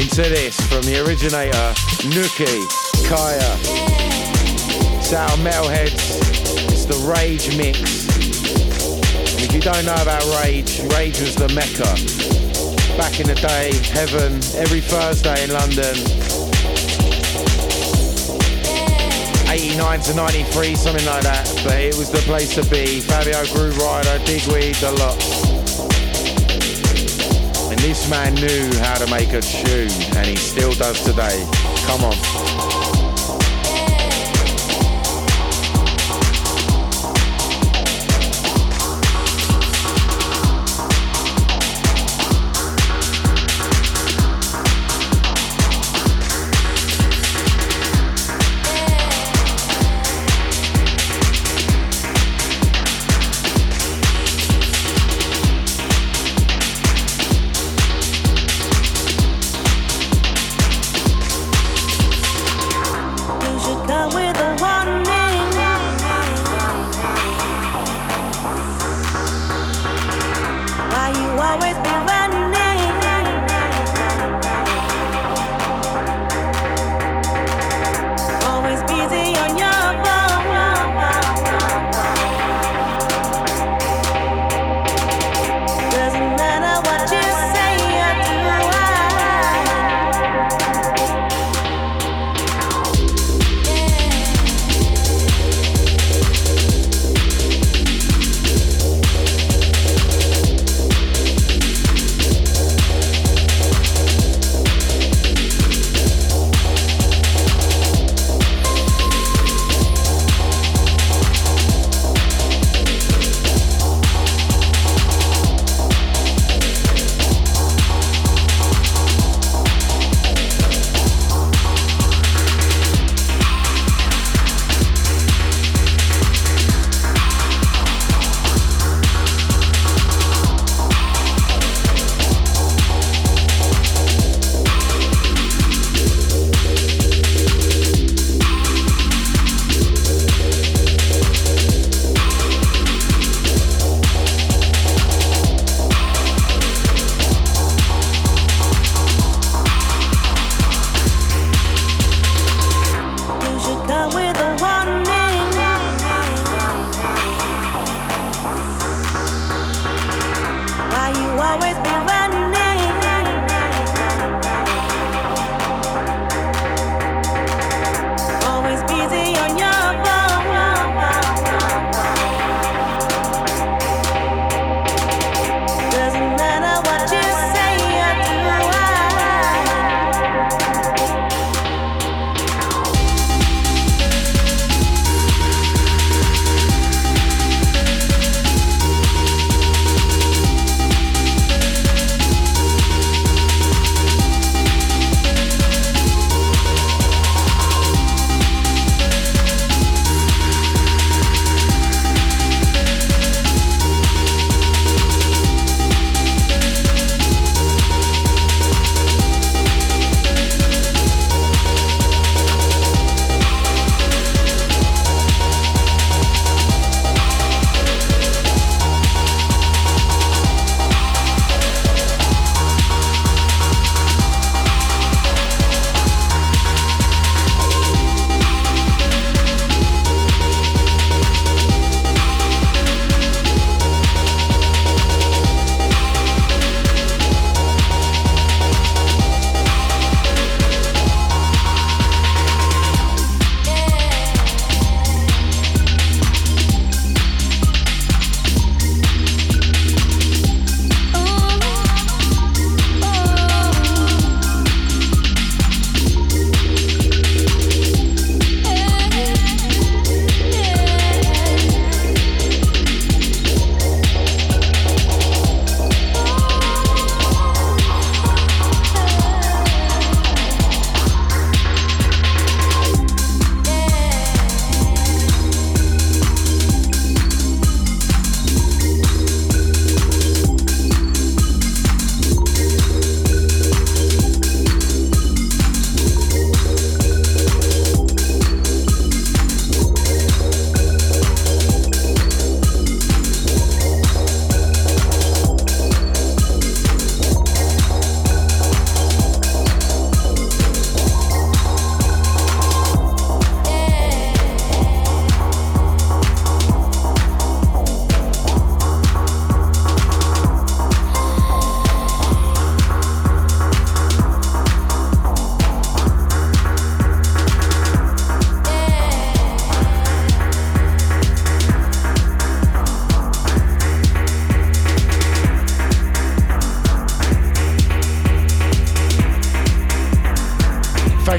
into 0.00 0.22
this 0.22 0.56
from 0.66 0.80
the 0.80 1.04
originator, 1.04 1.74
Nookie, 2.08 2.64
Kaya. 3.06 3.52
It's 4.96 5.12
of 5.12 5.38
Metalheadz. 5.44 5.92
It's 6.72 6.86
the 6.86 6.96
Rage 7.04 7.54
mix. 7.58 8.08
And 9.34 9.44
if 9.44 9.52
you 9.52 9.60
don't 9.60 9.84
know 9.84 10.00
about 10.00 10.24
Rage, 10.42 10.80
Rage 10.96 11.20
was 11.20 11.34
the 11.34 11.48
Mecca. 11.52 11.92
Back 12.96 13.20
in 13.20 13.26
the 13.26 13.34
day, 13.34 13.76
heaven, 13.92 14.40
every 14.56 14.80
Thursday 14.80 15.44
in 15.44 15.52
London. 15.52 15.96
89 19.50 20.00
to 20.00 20.14
93, 20.14 20.74
something 20.76 21.04
like 21.04 21.24
that. 21.24 21.44
But 21.62 21.76
it 21.76 21.94
was 21.98 22.10
the 22.10 22.20
place 22.20 22.54
to 22.54 22.62
be. 22.70 23.00
Fabio 23.00 23.44
Grooverider, 23.44 24.24
Digweed, 24.24 24.82
a 24.82 24.92
lot. 24.92 25.37
This 27.88 28.10
man 28.10 28.34
knew 28.34 28.70
how 28.80 28.98
to 28.98 29.06
make 29.10 29.32
a 29.32 29.40
tune, 29.40 29.90
and 30.14 30.26
he 30.26 30.36
still 30.36 30.72
does 30.74 31.02
today. 31.04 31.42
Come 31.86 32.04
on. 32.04 32.37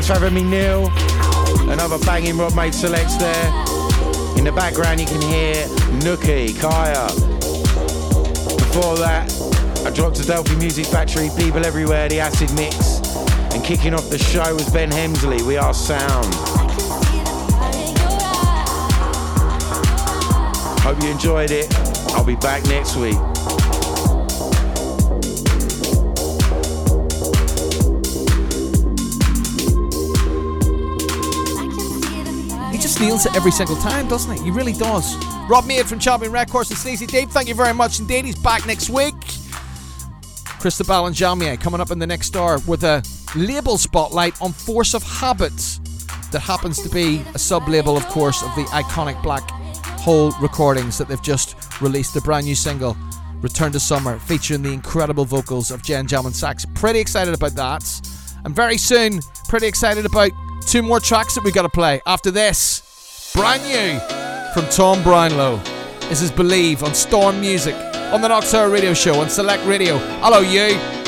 For 0.09 0.15
having 0.15 0.33
me, 0.33 0.43
Neil. 0.43 0.89
Another 1.69 1.99
banging 1.99 2.35
Rob 2.35 2.55
Mead 2.55 2.73
selects 2.73 3.15
there. 3.17 3.45
In 4.39 4.43
the 4.43 4.51
background, 4.51 4.99
you 4.99 5.05
can 5.05 5.21
hear 5.21 5.53
Nookie, 6.01 6.59
Kaya. 6.59 7.05
Before 8.57 8.97
that, 8.97 9.31
I 9.85 9.91
dropped 9.91 10.19
Adelphi 10.19 10.55
Music 10.55 10.87
Factory, 10.87 11.29
People 11.37 11.63
Everywhere, 11.63 12.09
the 12.09 12.21
Acid 12.21 12.51
Mix. 12.55 13.01
And 13.53 13.63
kicking 13.63 13.93
off 13.93 14.09
the 14.09 14.17
show 14.17 14.51
was 14.55 14.67
Ben 14.71 14.89
Hemsley, 14.89 15.43
We 15.43 15.57
Are 15.57 15.75
Sound. 15.75 16.33
Hope 20.81 21.03
you 21.03 21.11
enjoyed 21.11 21.51
it. 21.51 21.71
I'll 22.15 22.25
be 22.25 22.35
back 22.35 22.65
next 22.65 22.95
week. 22.95 23.28
Nails 32.99 33.25
it 33.25 33.35
every 33.35 33.51
single 33.51 33.77
time, 33.77 34.09
doesn't 34.09 34.37
he? 34.37 34.43
He 34.43 34.51
really 34.51 34.73
does. 34.73 35.15
Rob 35.47 35.65
Mead 35.65 35.85
from 35.85 35.99
Champion 35.99 36.33
Records 36.33 36.69
and 36.69 36.77
Sneezy 36.77 37.07
Dave, 37.07 37.31
thank 37.31 37.47
you 37.47 37.55
very 37.55 37.73
much 37.73 37.99
indeed. 37.99 38.25
He's 38.25 38.37
back 38.37 38.67
next 38.67 38.89
week. 38.89 39.15
Cristobal 40.59 41.05
and 41.05 41.15
Jamier 41.15 41.59
coming 41.59 41.79
up 41.79 41.91
in 41.91 41.99
the 41.99 42.07
next 42.07 42.35
hour 42.35 42.59
with 42.67 42.83
a 42.83 43.01
label 43.35 43.77
spotlight 43.77 44.39
on 44.41 44.51
Force 44.51 44.93
of 44.93 45.03
Habits 45.03 45.79
that 46.31 46.41
happens 46.41 46.81
to 46.83 46.89
be 46.89 47.23
a 47.33 47.39
sub 47.39 47.69
label, 47.69 47.95
of 47.95 48.05
course, 48.07 48.43
of 48.43 48.53
the 48.55 48.63
iconic 48.65 49.21
Black 49.23 49.49
Hole 50.01 50.31
recordings 50.41 50.97
that 50.97 51.07
they've 51.07 51.21
just 51.21 51.55
released 51.81 52.13
the 52.13 52.21
brand 52.21 52.45
new 52.45 52.55
single, 52.55 52.97
Return 53.41 53.71
to 53.71 53.79
Summer, 53.79 54.19
featuring 54.19 54.61
the 54.61 54.73
incredible 54.73 55.23
vocals 55.23 55.71
of 55.71 55.81
Jen 55.83 56.05
Jam 56.05 56.25
and 56.25 56.35
Sax. 56.35 56.65
Pretty 56.75 56.99
excited 56.99 57.33
about 57.33 57.55
that. 57.55 57.83
And 58.43 58.53
very 58.53 58.77
soon, 58.77 59.21
pretty 59.47 59.67
excited 59.67 60.05
about 60.05 60.31
two 60.67 60.81
more 60.81 60.99
tracks 60.99 61.35
that 61.35 61.45
we've 61.45 61.53
got 61.53 61.61
to 61.61 61.69
play 61.69 62.01
after 62.05 62.31
this. 62.31 62.88
Brand 63.35 63.61
new 63.63 63.99
from 64.53 64.69
Tom 64.71 65.03
Brownlow. 65.03 65.57
This 66.09 66.21
is 66.21 66.31
Believe 66.31 66.83
on 66.83 66.95
Storm 66.95 67.39
Music 67.39 67.75
on 68.11 68.21
the 68.21 68.27
Nocturne 68.27 68.71
Radio 68.71 68.93
Show 68.93 69.21
on 69.21 69.29
Select 69.29 69.63
Radio. 69.65 69.97
Hello, 70.19 70.39
you. 70.39 70.98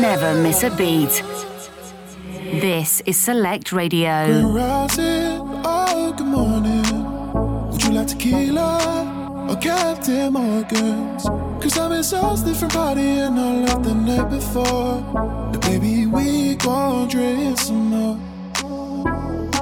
Never 0.00 0.34
miss 0.34 0.62
a 0.62 0.70
beat. 0.76 1.22
This 2.60 3.02
is 3.04 3.18
Select 3.18 3.70
Radio. 3.70 4.24
Grand 4.24 4.54
Rising, 4.54 5.40
oh, 5.64 6.14
good 6.16 6.26
morning. 6.26 7.70
Would 7.70 7.84
you 7.84 7.92
like 7.92 8.06
tequila 8.06 9.46
or 9.50 9.56
Captain 9.56 10.32
Morgan's? 10.32 11.24
Cause 11.62 11.78
I'm 11.78 11.92
exhausted 11.92 12.56
from 12.56 12.70
partying 12.70 13.36
all 13.36 13.76
of 13.76 13.84
the 13.84 13.94
night 13.94 14.30
before. 14.30 15.02
But 15.52 15.60
baby, 15.60 16.06
we 16.06 16.54
gon' 16.56 17.08
drink 17.08 17.58
some 17.58 17.90
more. 17.90 18.18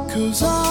Cause 0.09 0.43
I 0.45 0.68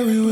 Get 0.00 0.29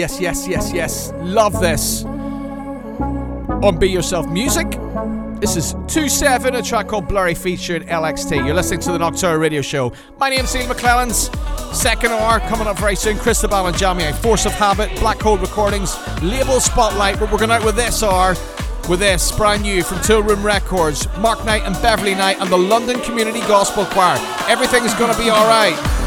yes, 0.00 0.18
yes, 0.18 0.48
yes, 0.48 0.72
yes. 0.72 1.12
Love 1.16 1.60
this. 1.60 2.04
On 2.04 3.78
Be 3.78 3.90
Yourself 3.90 4.26
Music. 4.30 4.70
This 5.40 5.56
is 5.56 5.74
2-7, 5.74 6.58
a 6.58 6.62
track 6.62 6.88
called 6.88 7.06
Blurry 7.06 7.34
featuring 7.34 7.82
LXT. 7.82 8.46
You're 8.46 8.54
listening 8.54 8.80
to 8.80 8.92
the 8.92 8.98
Nocturne 8.98 9.38
Radio 9.38 9.60
Show. 9.60 9.92
My 10.18 10.30
name's 10.30 10.56
Ian 10.56 10.68
McClellan's. 10.68 11.30
Second 11.78 12.12
hour 12.12 12.40
coming 12.40 12.66
up 12.66 12.78
very 12.78 12.96
soon. 12.96 13.18
Cristobal 13.18 13.66
and 13.66 13.76
Jamie, 13.76 14.10
Force 14.14 14.46
of 14.46 14.52
Habit, 14.52 14.90
Black 15.00 15.20
Hole 15.20 15.36
Recordings, 15.36 15.94
Label 16.22 16.60
Spotlight. 16.60 17.20
But 17.20 17.30
we're 17.30 17.38
going 17.38 17.50
out 17.50 17.64
with 17.64 17.76
this 17.76 18.02
hour 18.02 18.34
with 18.88 19.00
this 19.00 19.30
brand 19.32 19.62
new 19.62 19.82
from 19.82 19.98
Toolroom 19.98 20.42
Records, 20.42 21.06
Mark 21.18 21.44
Knight 21.44 21.62
and 21.64 21.74
Beverly 21.82 22.14
Knight 22.14 22.40
and 22.40 22.50
the 22.50 22.56
London 22.56 22.98
Community 23.02 23.40
Gospel 23.40 23.84
Choir. 23.84 24.18
Everything's 24.48 24.94
going 24.94 25.12
to 25.12 25.18
be 25.18 25.30
alright. 25.30 25.99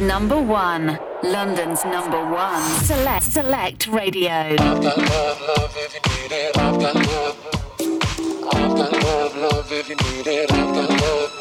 Number 0.00 0.40
one. 0.40 0.98
London's 1.22 1.84
number 1.84 2.24
one. 2.24 2.62
Select 2.84 3.22
Select 3.22 3.86
Radio. 3.88 4.30
I've 4.30 4.56
got 4.58 4.96
love, 4.96 5.40
love 5.42 5.76
if 5.76 5.94
you 5.94 6.00
need 6.00 6.32
it. 6.32 6.56
I've 6.56 6.80
got 6.80 6.94
love. 6.94 7.36
I've 8.50 8.76
got 8.76 8.92
love, 9.04 9.36
love 9.36 9.72
if 9.72 9.88
you 9.90 9.96
need 9.96 10.26
it. 10.26 10.50
I've 10.52 10.74
got 10.74 10.88
love. 10.88 11.32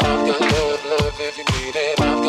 I've 0.00 0.26
got 0.26 0.40
love, 0.40 0.84
love 0.84 1.20
if 1.20 1.38
you 1.38 1.44
need 1.44 1.76
it. 1.76 2.23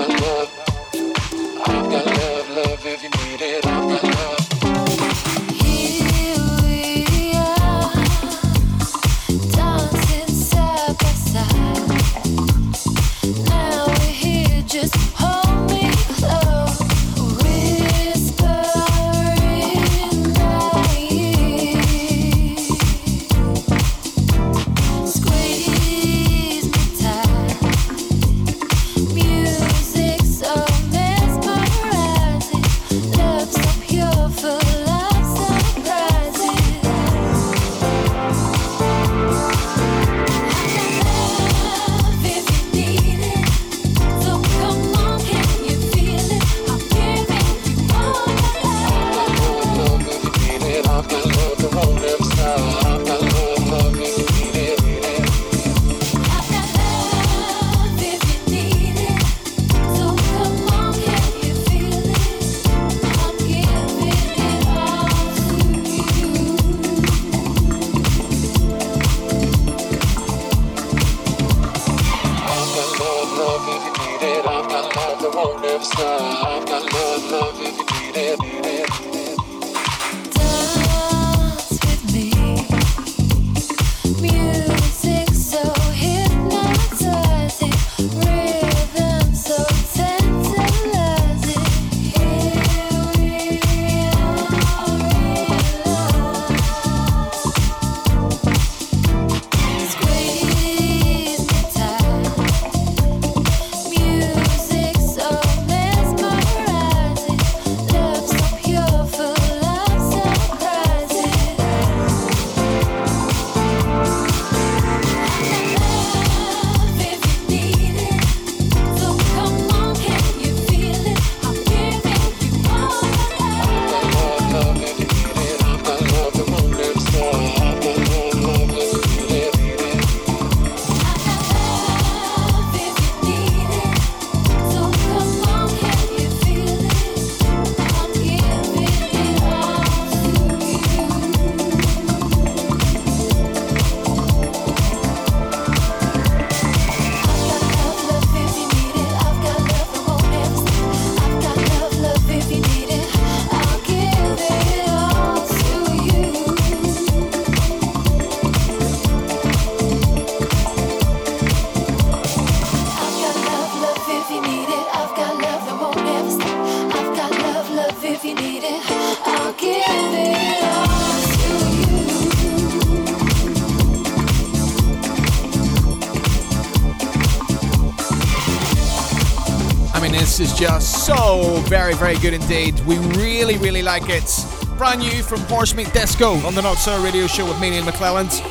So 181.06 181.62
very, 181.68 181.94
very 181.94 182.18
good 182.18 182.34
indeed. 182.34 182.80
We 182.88 182.98
really, 182.98 183.60
really 183.60 183.84
like 183.84 184.10
it. 184.10 184.28
Brand 184.76 185.02
new 185.02 185.22
from 185.22 185.40
Horse 185.42 185.76
Meat 185.76 185.94
Disco 185.94 186.32
on 186.48 186.56
the 186.56 186.64
Not 186.64 186.80
So 186.80 187.00
Radio 187.04 187.28
Show 187.28 187.46
with 187.46 187.62
me, 187.62 187.70
Neil 187.70 187.84
McClelland. 187.84 188.42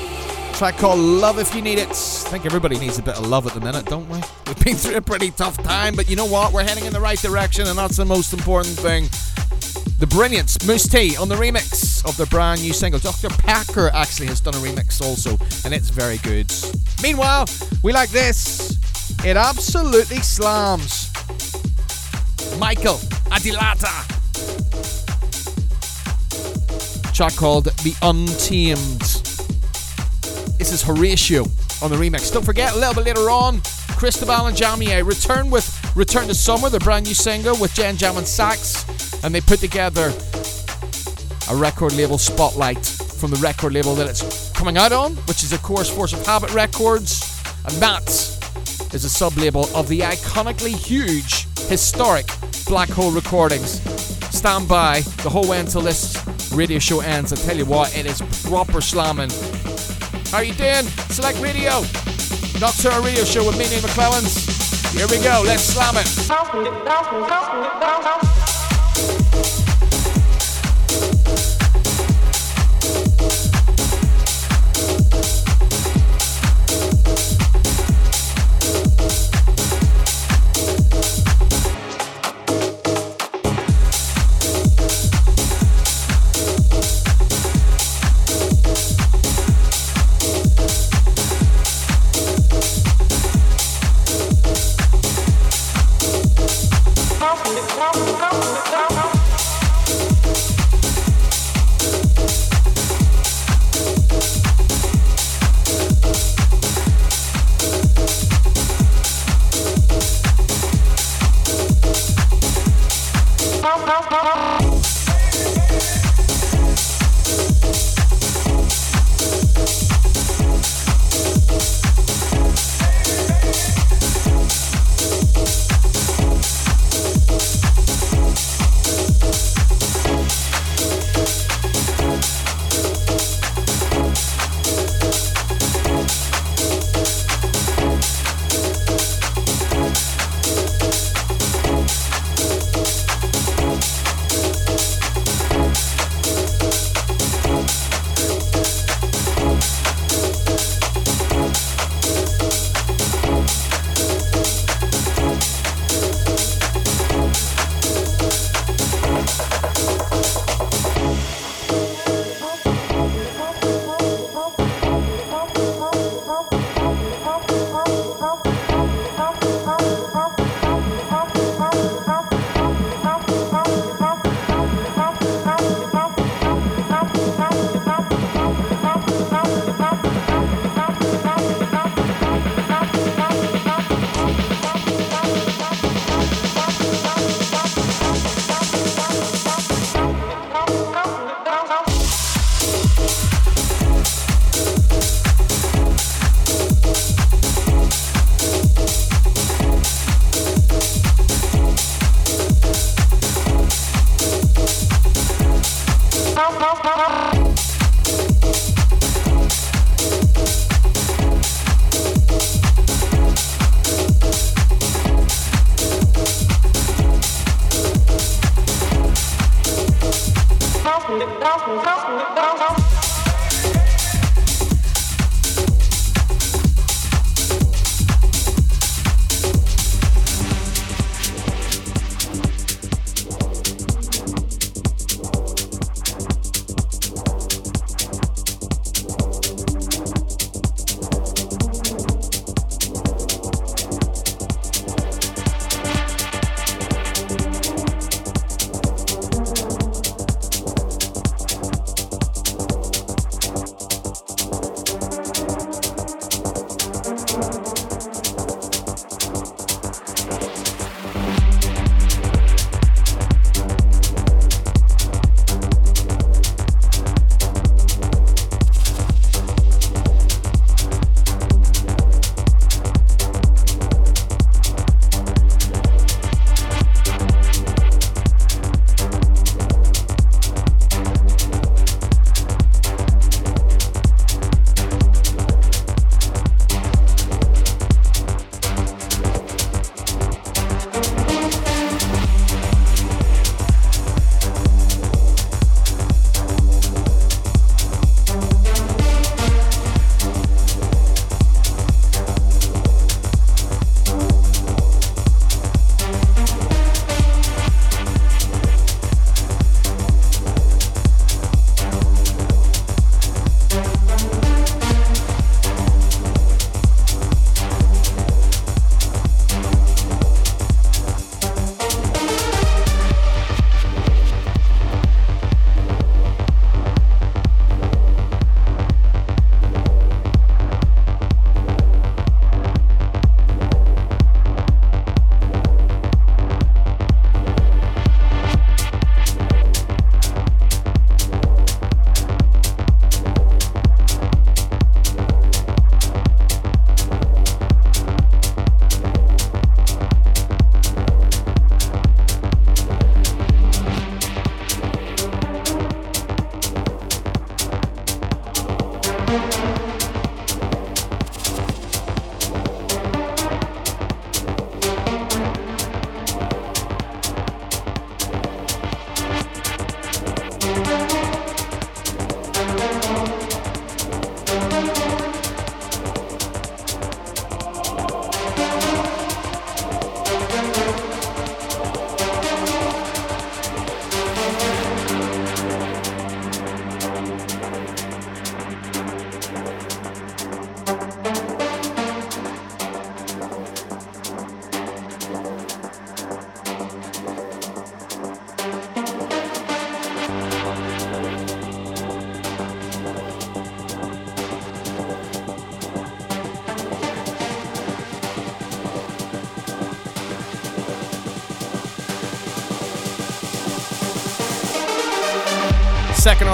Track 0.56 0.76
called 0.76 1.00
Love 1.00 1.40
If 1.40 1.52
You 1.52 1.62
Need 1.62 1.80
It. 1.80 1.88
I 1.88 2.30
think 2.30 2.46
everybody 2.46 2.78
needs 2.78 2.96
a 2.96 3.02
bit 3.02 3.18
of 3.18 3.26
love 3.26 3.48
at 3.48 3.54
the 3.54 3.60
minute, 3.60 3.86
don't 3.86 4.08
we? 4.08 4.18
We've 4.46 4.64
been 4.64 4.76
through 4.76 4.98
a 4.98 5.00
pretty 5.00 5.32
tough 5.32 5.60
time, 5.64 5.96
but 5.96 6.08
you 6.08 6.14
know 6.14 6.26
what? 6.26 6.52
We're 6.52 6.62
heading 6.62 6.84
in 6.84 6.92
the 6.92 7.00
right 7.00 7.18
direction, 7.18 7.66
and 7.66 7.76
that's 7.76 7.96
the 7.96 8.04
most 8.04 8.32
important 8.32 8.78
thing. 8.78 9.08
The 9.98 10.06
brilliant 10.06 10.64
Mousse 10.64 10.86
T 10.86 11.16
on 11.16 11.28
the 11.28 11.34
remix 11.34 12.06
of 12.08 12.16
their 12.16 12.26
brand 12.26 12.62
new 12.62 12.72
single. 12.72 13.00
Dr. 13.00 13.30
Packer 13.30 13.90
actually 13.92 14.28
has 14.28 14.40
done 14.40 14.54
a 14.54 14.58
remix 14.58 15.02
also, 15.02 15.30
and 15.64 15.74
it's 15.74 15.90
very 15.90 16.18
good. 16.18 16.52
Meanwhile, 17.02 17.46
we 17.82 17.92
like 17.92 18.10
this. 18.10 18.78
It 19.24 19.36
absolutely 19.36 20.18
slams. 20.18 20.93
Michael 22.64 22.96
Adilata. 23.28 23.92
Track 27.14 27.36
called 27.36 27.64
The 27.66 27.94
Untamed. 28.00 29.00
This 30.58 30.72
is 30.72 30.82
Horatio 30.82 31.42
on 31.82 31.90
the 31.90 31.96
remix. 31.96 32.32
Don't 32.32 32.42
forget, 32.42 32.72
a 32.72 32.78
little 32.78 32.94
bit 32.94 33.04
later 33.04 33.28
on, 33.28 33.60
Cristobal 33.98 34.46
and 34.46 34.56
Jamier 34.56 35.06
return 35.06 35.50
with 35.50 35.68
Return 35.94 36.26
to 36.28 36.34
Summer, 36.34 36.70
their 36.70 36.80
brand 36.80 37.04
new 37.04 37.12
single 37.12 37.54
with 37.58 37.74
Jen 37.74 37.98
Jam 37.98 38.16
and 38.16 38.26
Sax, 38.26 39.22
and 39.22 39.34
they 39.34 39.42
put 39.42 39.58
together 39.58 40.10
a 41.50 41.54
record 41.54 41.94
label 41.94 42.16
spotlight 42.16 42.86
from 42.86 43.30
the 43.30 43.36
record 43.42 43.74
label 43.74 43.94
that 43.94 44.08
it's 44.08 44.50
coming 44.52 44.78
out 44.78 44.90
on, 44.90 45.16
which 45.28 45.42
is 45.42 45.52
of 45.52 45.62
course 45.62 45.90
Force 45.90 46.14
of 46.14 46.24
Habit 46.24 46.50
Records, 46.54 47.42
and 47.66 47.74
that 47.74 48.08
is 48.94 49.04
a 49.04 49.10
sub 49.10 49.36
label 49.36 49.68
of 49.76 49.86
the 49.86 50.00
iconically 50.00 50.74
huge, 50.74 51.43
historic 51.68 52.26
Black 52.66 52.88
Hole 52.88 53.10
Recordings. 53.10 53.80
Stand 54.36 54.68
by 54.68 55.00
the 55.22 55.30
whole 55.30 55.48
way 55.48 55.60
until 55.60 55.80
this 55.80 56.16
radio 56.52 56.78
show 56.78 57.00
ends. 57.00 57.32
I 57.32 57.36
tell 57.36 57.56
you 57.56 57.66
what, 57.66 57.96
it 57.96 58.06
is 58.06 58.20
proper 58.48 58.80
slamming. 58.80 59.30
How 60.30 60.40
you 60.40 60.54
doing? 60.54 60.84
Select 61.10 61.40
Radio. 61.40 61.82
Nocturnal 62.60 63.02
Radio 63.02 63.24
Show 63.24 63.46
with 63.46 63.58
me, 63.58 63.68
Neil 63.68 63.80
McClellans. 63.80 64.96
Here 64.96 65.06
we 65.08 65.22
go. 65.22 65.42
Let's 65.44 65.64
slam 65.64 65.96
it. 65.96 66.06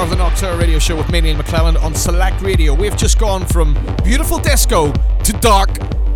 Of 0.01 0.09
the 0.09 0.17
Nocturne 0.17 0.59
Radio 0.59 0.79
Show 0.79 0.97
with 0.97 1.11
Manny 1.13 1.29
and 1.29 1.39
McClelland 1.39 1.83
on 1.83 1.95
Select 1.95 2.41
Radio. 2.41 2.73
We've 2.73 2.97
just 2.97 3.19
gone 3.19 3.45
from 3.45 3.77
beautiful 4.03 4.39
disco 4.39 4.93
to 4.93 5.33
dark 5.41 5.69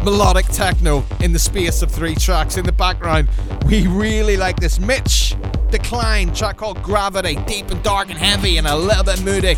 melodic 0.02 0.46
techno 0.46 1.04
in 1.20 1.34
the 1.34 1.38
space 1.38 1.82
of 1.82 1.90
three 1.90 2.14
tracks. 2.14 2.56
In 2.56 2.64
the 2.64 2.72
background, 2.72 3.28
we 3.66 3.86
really 3.86 4.38
like 4.38 4.58
this 4.58 4.78
Mitch 4.78 5.34
Decline 5.70 6.32
track 6.32 6.56
called 6.56 6.82
Gravity, 6.82 7.36
deep 7.46 7.70
and 7.70 7.82
dark 7.82 8.08
and 8.08 8.18
heavy 8.18 8.56
and 8.56 8.66
a 8.66 8.74
little 8.74 9.04
bit 9.04 9.22
moody. 9.22 9.54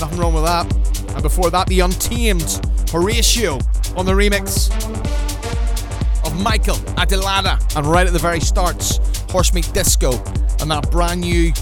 Nothing 0.00 0.18
wrong 0.18 0.34
with 0.34 0.44
that. 0.44 1.14
And 1.14 1.22
before 1.22 1.50
that, 1.50 1.68
the 1.68 1.78
Untamed 1.78 2.60
Horatio 2.90 3.60
on 3.96 4.04
the 4.04 4.12
remix 4.12 4.68
of 6.26 6.42
Michael 6.42 6.76
Adilada. 6.96 7.76
And 7.76 7.86
right 7.86 8.06
at 8.06 8.12
the 8.12 8.18
very 8.18 8.40
starts, 8.40 8.98
Horsemeat 9.28 9.72
Disco 9.72 10.12
and 10.60 10.70
that 10.70 10.90
brand 10.90 11.20
new 11.20 11.52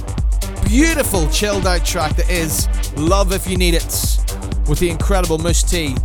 beautiful 0.68 1.26
chilled 1.30 1.66
out 1.66 1.82
track 1.82 2.14
that 2.14 2.28
is 2.28 2.68
Love 2.94 3.32
If 3.32 3.48
You 3.48 3.56
Need 3.56 3.72
It 3.72 4.18
with 4.68 4.78
the 4.78 4.90
incredible 4.90 5.38
Mousse 5.38 5.62
T 5.62 5.96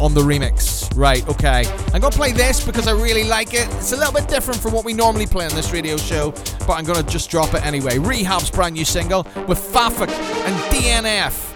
on 0.00 0.12
the 0.12 0.20
remix. 0.20 0.90
Right, 0.96 1.26
okay. 1.28 1.64
I'm 1.94 2.00
gonna 2.00 2.10
play 2.10 2.32
this 2.32 2.64
because 2.64 2.88
I 2.88 2.92
really 2.92 3.22
like 3.22 3.54
it. 3.54 3.68
It's 3.76 3.92
a 3.92 3.96
little 3.96 4.12
bit 4.12 4.26
different 4.26 4.60
from 4.60 4.72
what 4.72 4.84
we 4.84 4.92
normally 4.92 5.26
play 5.26 5.46
on 5.46 5.54
this 5.54 5.72
radio 5.72 5.96
show, 5.96 6.32
but 6.66 6.70
I'm 6.70 6.84
gonna 6.84 7.04
just 7.04 7.30
drop 7.30 7.54
it 7.54 7.64
anyway. 7.64 7.98
Rehab's 7.98 8.50
brand 8.50 8.74
new 8.74 8.84
single 8.84 9.22
with 9.46 9.58
Fafik 9.58 10.10
and 10.10 10.74
DNF. 10.74 11.54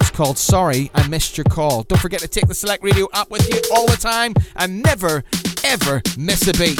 It's 0.00 0.10
called 0.10 0.36
Sorry 0.36 0.90
I 0.94 1.08
Missed 1.08 1.38
Your 1.38 1.44
Call. 1.44 1.84
Don't 1.84 2.00
forget 2.00 2.20
to 2.20 2.28
take 2.28 2.46
the 2.46 2.54
Select 2.54 2.84
Radio 2.84 3.08
app 3.14 3.30
with 3.30 3.48
you 3.48 3.58
all 3.74 3.86
the 3.86 3.96
time 3.96 4.34
and 4.56 4.82
never, 4.82 5.24
ever 5.64 6.02
miss 6.18 6.46
a 6.46 6.52
beat. 6.52 6.76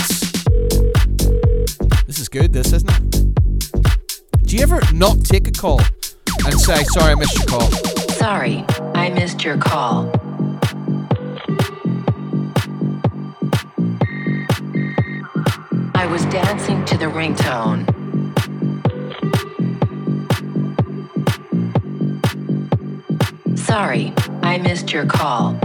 This 2.06 2.18
is 2.18 2.28
good, 2.28 2.52
this, 2.52 2.74
isn't 2.74 2.90
it? 2.90 3.01
Do 4.52 4.58
you 4.58 4.64
ever 4.64 4.82
not 4.92 5.24
take 5.24 5.48
a 5.48 5.50
call 5.50 5.80
and 6.44 6.60
say, 6.60 6.84
sorry, 6.84 7.12
I 7.12 7.14
missed 7.14 7.38
your 7.38 7.46
call? 7.46 7.70
Sorry, 8.10 8.64
I 8.94 9.08
missed 9.08 9.42
your 9.42 9.56
call. 9.56 10.12
I 15.94 16.06
was 16.06 16.26
dancing 16.26 16.84
to 16.84 16.98
the 16.98 17.06
ringtone. 17.06 17.88
Sorry, 23.56 24.12
I 24.42 24.58
missed 24.58 24.92
your 24.92 25.06
call. 25.06 25.58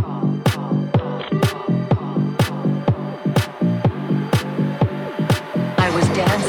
I 5.78 5.92
was 5.94 6.08
dancing 6.16 6.47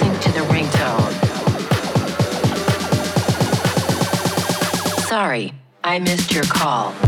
I 5.88 5.98
missed 6.00 6.34
your 6.34 6.44
call. 6.44 7.07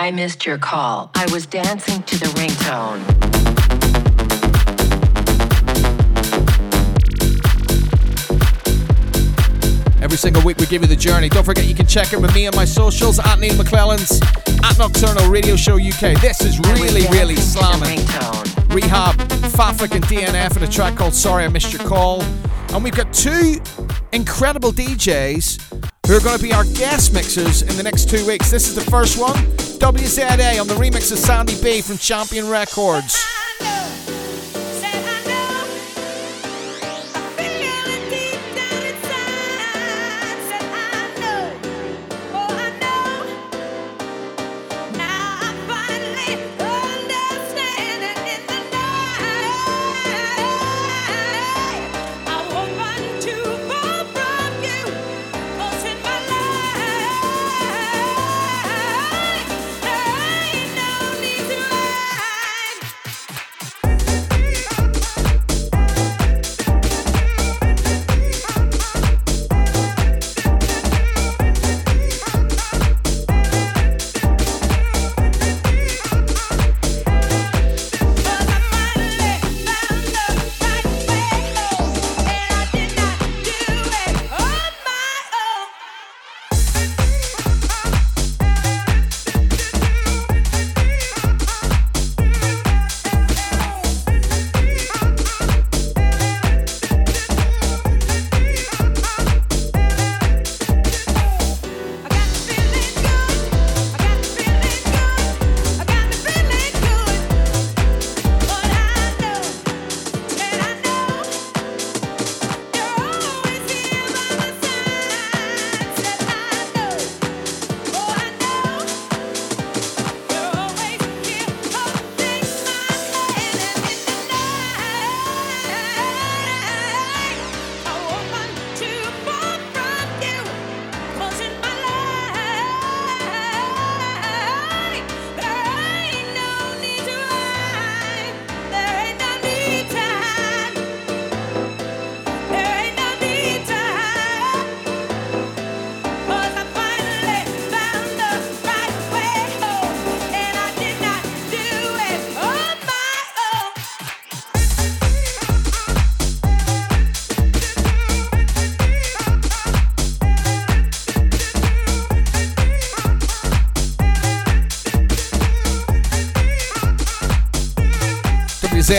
I 0.00 0.10
missed 0.10 0.46
your 0.46 0.56
call. 0.56 1.10
I 1.14 1.30
was 1.30 1.44
dancing 1.44 2.02
to 2.04 2.18
the 2.18 2.24
ringtone. 2.40 3.00
Every 10.02 10.16
single 10.16 10.42
week 10.42 10.56
we 10.56 10.64
give 10.64 10.80
you 10.80 10.88
the 10.88 10.96
journey. 10.96 11.28
Don't 11.28 11.44
forget 11.44 11.66
you 11.66 11.74
can 11.74 11.84
check 11.84 12.14
in 12.14 12.22
with 12.22 12.34
me 12.34 12.46
on 12.46 12.56
my 12.56 12.64
socials 12.64 13.18
at 13.18 13.38
Neil 13.40 13.54
McClellan's 13.58 14.22
at 14.64 14.78
Nocturnal 14.78 15.30
Radio 15.30 15.54
Show 15.54 15.74
UK. 15.74 16.18
This 16.22 16.40
is 16.40 16.58
really, 16.60 17.06
really 17.08 17.36
slamming. 17.36 17.98
Rehab, 18.70 19.16
Fafik 19.52 19.94
and 19.94 20.04
DNF 20.04 20.56
in 20.56 20.62
a 20.62 20.68
track 20.68 20.96
called 20.96 21.12
Sorry 21.12 21.44
I 21.44 21.48
Missed 21.48 21.74
Your 21.74 21.86
Call. 21.86 22.22
And 22.72 22.82
we've 22.82 22.96
got 22.96 23.12
two 23.12 23.60
incredible 24.12 24.72
DJs 24.72 25.90
who 26.06 26.16
are 26.16 26.20
going 26.20 26.38
to 26.38 26.42
be 26.42 26.54
our 26.54 26.64
guest 26.64 27.12
mixers 27.12 27.60
in 27.60 27.76
the 27.76 27.82
next 27.82 28.08
two 28.08 28.26
weeks. 28.26 28.50
This 28.50 28.66
is 28.66 28.74
the 28.74 28.90
first 28.90 29.20
one, 29.20 29.36
WZA 29.80 30.60
on 30.60 30.66
the 30.66 30.74
remix 30.74 31.10
of 31.10 31.18
Sandy 31.18 31.60
B 31.62 31.80
from 31.80 31.96
Champion 31.96 32.48
Records. 32.48 33.39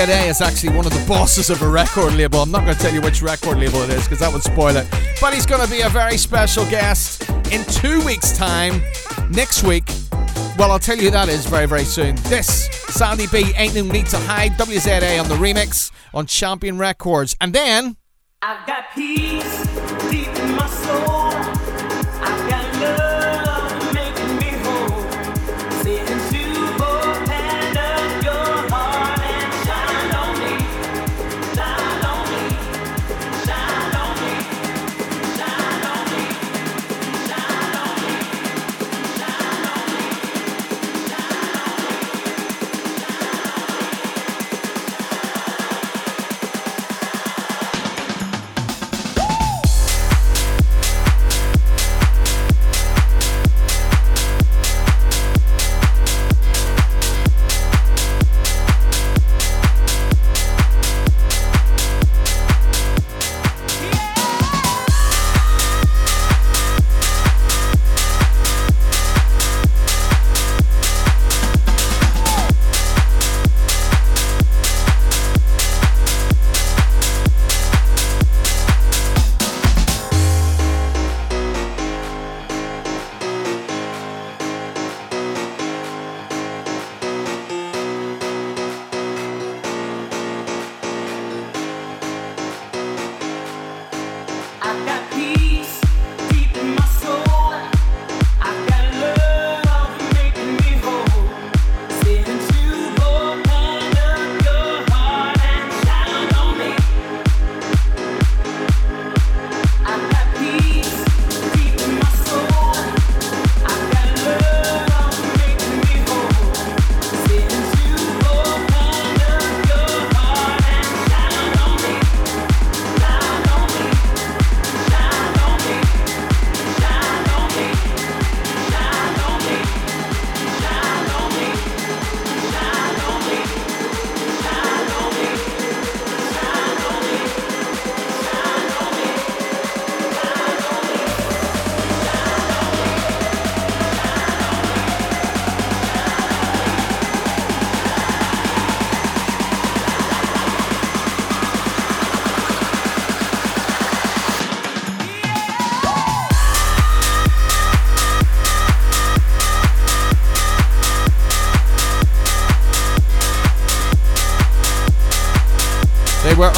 WZA 0.02 0.30
is 0.30 0.41
actually 0.41 0.76
one 0.76 0.88
of 0.88 0.91
the 0.94 1.06
bosses 1.07 1.52
of 1.52 1.61
a 1.61 1.69
record 1.69 2.15
label. 2.15 2.40
I'm 2.40 2.49
not 2.49 2.64
going 2.64 2.73
to 2.73 2.82
tell 2.82 2.91
you 2.91 3.02
which 3.02 3.22
record 3.22 3.60
label 3.60 3.84
it 3.84 3.91
is 3.91 4.03
because 4.06 4.18
that 4.18 4.34
would 4.34 4.41
spoil 4.41 4.76
it. 4.76 4.88
But 5.22 5.36
he's 5.36 5.45
going 5.45 5.64
to 5.64 5.69
be 5.69 5.82
a 5.82 5.90
very 5.90 6.18
special 6.18 6.65
guest 6.72 7.30
in 7.52 7.64
two 7.65 8.03
weeks' 8.03 8.36
time. 8.36 8.82
Next 9.30 9.61
week, 9.61 9.84
well, 10.57 10.72
I'll 10.72 10.80
tell 10.80 10.98
you 10.98 11.03
who 11.03 11.11
that 11.11 11.30
is 11.30 11.45
very, 11.45 11.68
very 11.68 11.84
soon. 11.84 12.15
This, 12.23 12.65
Sandy 12.88 13.28
B, 13.28 13.52
Ain't 13.56 13.76
No 13.76 13.84
Need 13.84 14.07
to 14.07 14.18
Hide, 14.18 14.53
WZA 14.53 15.22
on 15.22 15.30
the 15.30 15.36
remix 15.36 15.91
on 16.15 16.26
Champion 16.26 16.80
Records. 16.80 17.36
And 17.40 17.53
then, 17.53 17.95
I've 18.41 18.65
got 18.65 18.86
peace 18.95 19.68
deep 20.10 20.30
in 20.30 20.56
my 20.56 20.65
soul. 20.65 21.30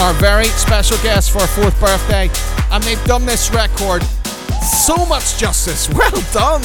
Our 0.04 0.14
very 0.16 0.48
special 0.48 0.98
guest 0.98 1.32
for 1.32 1.40
our 1.40 1.48
fourth 1.48 1.80
birthday, 1.80 2.30
and 2.72 2.84
they've 2.84 3.02
done 3.06 3.26
this 3.26 3.50
record 3.52 4.04
so 4.62 5.06
much 5.06 5.38
justice. 5.38 5.88
Well 5.98 6.22
done! 6.34 6.62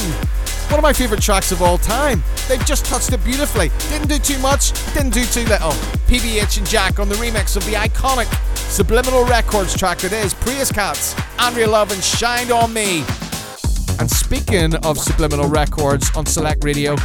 One 0.67 0.79
of 0.79 0.83
my 0.83 0.91
favourite 0.91 1.23
tracks 1.23 1.53
of 1.53 1.61
all 1.61 1.77
time. 1.77 2.21
They've 2.49 2.63
just 2.65 2.83
touched 2.83 3.13
it 3.13 3.23
beautifully. 3.23 3.71
Didn't 3.87 4.09
do 4.09 4.19
too 4.19 4.37
much, 4.39 4.73
didn't 4.93 5.13
do 5.13 5.23
too 5.23 5.45
little. 5.45 5.71
PBH 6.09 6.57
and 6.57 6.67
Jack 6.67 6.99
on 6.99 7.07
the 7.07 7.15
remix 7.15 7.55
of 7.55 7.65
the 7.65 7.75
iconic 7.75 8.27
Subliminal 8.57 9.23
Records 9.23 9.73
track 9.73 9.99
that 9.99 10.11
is 10.11 10.33
Praise 10.33 10.69
Cats, 10.69 11.15
Andrea 11.39 11.69
Love, 11.69 11.93
and 11.93 12.03
Shined 12.03 12.51
on 12.51 12.73
Me. 12.73 13.05
And 13.99 14.11
speaking 14.11 14.75
of 14.83 14.99
Subliminal 14.99 15.47
Records 15.47 16.13
on 16.13 16.25
Select 16.25 16.65
Radio, 16.65 16.97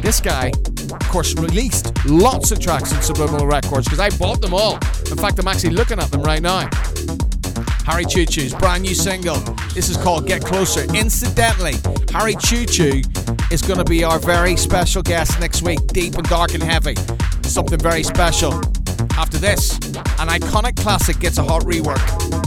this 0.00 0.18
guy, 0.18 0.50
of 0.90 1.08
course, 1.10 1.34
released 1.34 1.91
lots 2.06 2.50
of 2.50 2.60
tracks 2.60 2.92
on 2.92 3.02
Subliminal 3.02 3.46
Records 3.46 3.86
because 3.86 4.00
I 4.00 4.10
bought 4.18 4.40
them 4.40 4.54
all. 4.54 4.74
In 5.10 5.16
fact, 5.16 5.38
I'm 5.38 5.48
actually 5.48 5.70
looking 5.70 5.98
at 5.98 6.10
them 6.10 6.22
right 6.22 6.42
now. 6.42 6.68
Harry 7.84 8.04
Choo 8.04 8.24
Choo's 8.24 8.54
brand 8.54 8.82
new 8.82 8.94
single. 8.94 9.36
This 9.74 9.88
is 9.88 9.96
called 9.96 10.26
Get 10.26 10.44
Closer. 10.44 10.84
Incidentally, 10.94 11.74
Harry 12.12 12.36
Choo 12.36 12.64
Choo 12.64 13.02
is 13.50 13.60
going 13.62 13.78
to 13.78 13.84
be 13.84 14.04
our 14.04 14.18
very 14.18 14.56
special 14.56 15.02
guest 15.02 15.38
next 15.40 15.62
week, 15.62 15.84
deep 15.88 16.14
and 16.14 16.28
dark 16.28 16.54
and 16.54 16.62
heavy. 16.62 16.94
Something 17.42 17.78
very 17.78 18.02
special. 18.02 18.52
After 19.16 19.38
this, 19.38 19.76
an 20.18 20.28
iconic 20.28 20.76
classic 20.76 21.18
gets 21.18 21.38
a 21.38 21.42
hot 21.42 21.62
rework. 21.62 22.41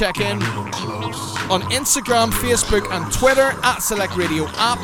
Check 0.00 0.20
in 0.20 0.42
on 1.50 1.60
Instagram, 1.72 2.30
Facebook, 2.30 2.90
and 2.90 3.12
Twitter 3.12 3.52
at 3.62 3.80
Select 3.80 4.16
Radio 4.16 4.46
App. 4.54 4.78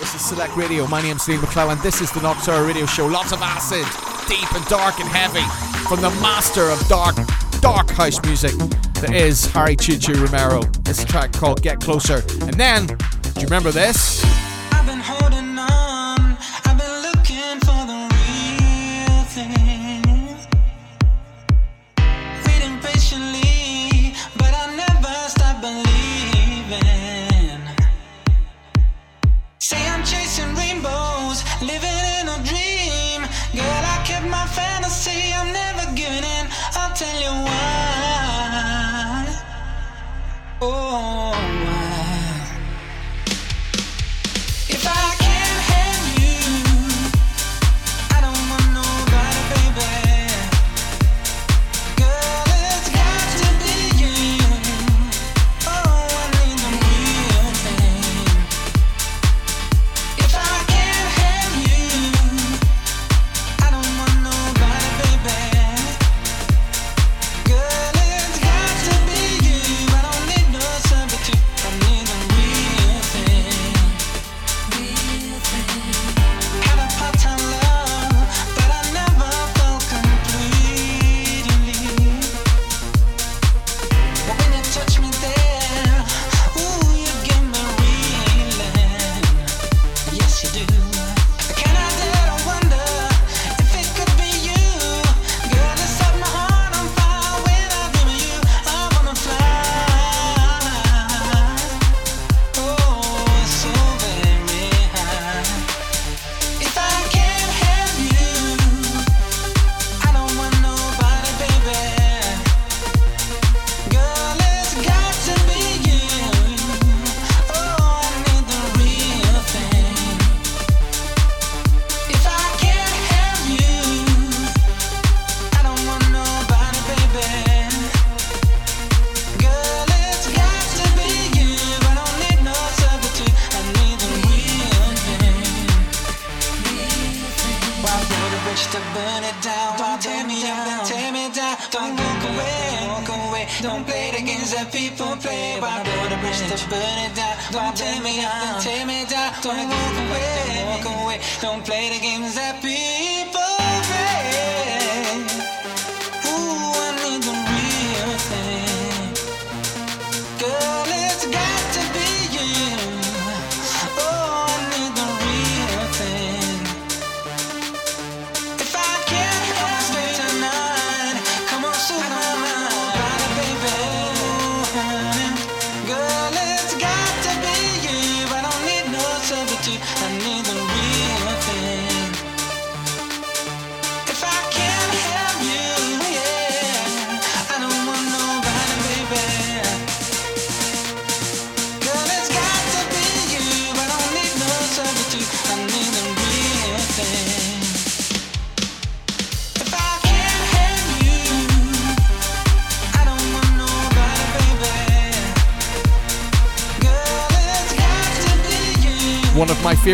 This 0.00 0.12
is 0.12 0.24
Select 0.24 0.56
Radio. 0.56 0.88
My 0.88 1.00
name's 1.00 1.22
Steve 1.22 1.40
McClellan. 1.40 1.78
This 1.80 2.00
is 2.00 2.10
the 2.10 2.20
Nocturne 2.20 2.66
Radio 2.66 2.84
Show. 2.84 3.06
Lots 3.06 3.30
of 3.30 3.40
acid, 3.40 3.86
deep 4.28 4.52
and 4.52 4.64
dark 4.66 4.98
and 4.98 5.08
heavy, 5.08 5.46
from 5.88 6.00
the 6.00 6.10
master 6.20 6.68
of 6.68 6.80
dark, 6.88 7.14
dark 7.60 7.88
house 7.90 8.20
music 8.24 8.54
that 8.94 9.14
is 9.14 9.46
Harry 9.52 9.76
Choo 9.76 9.98
Choo 9.98 10.14
Romero. 10.14 10.64
This 10.82 11.04
track 11.04 11.30
called 11.32 11.62
Get 11.62 11.78
Closer. 11.78 12.24
And 12.40 12.54
then, 12.54 12.86
do 12.88 13.40
you 13.40 13.44
remember 13.44 13.70
this? 13.70 14.33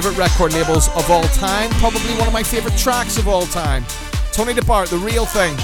Favorite 0.01 0.17
record 0.17 0.55
labels 0.55 0.89
of 0.97 1.11
all 1.11 1.25
time, 1.25 1.69
probably 1.73 2.15
one 2.15 2.27
of 2.27 2.33
my 2.33 2.43
favorite 2.43 2.75
tracks 2.79 3.19
of 3.19 3.29
all 3.29 3.43
time. 3.43 3.85
Tony 4.33 4.55
Di 4.55 4.63
Bart, 4.63 4.89
The 4.89 4.97
Real 4.97 5.27
Thing, 5.27 5.55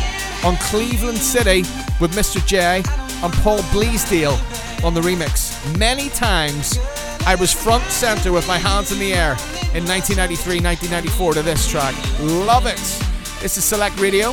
on 0.44 0.58
Cleveland 0.58 1.16
City 1.16 1.60
with 2.02 2.14
Mr. 2.14 2.46
J 2.46 2.82
and 3.24 3.32
Paul 3.32 3.60
Bleasdale 3.72 4.36
on 4.84 4.92
the 4.92 5.00
remix. 5.00 5.56
Many 5.78 6.10
times 6.10 6.78
I 7.24 7.34
was 7.34 7.50
front 7.50 7.84
center 7.84 8.30
with 8.30 8.46
my 8.46 8.58
hands 8.58 8.92
in 8.92 8.98
the 8.98 9.14
air 9.14 9.38
in 9.72 9.86
1993, 9.86 10.60
1994 10.60 11.32
to 11.32 11.42
this 11.42 11.66
track. 11.66 11.94
Love 12.20 12.66
it. 12.66 12.76
This 13.40 13.56
is 13.56 13.64
Select 13.64 13.98
Radio. 13.98 14.32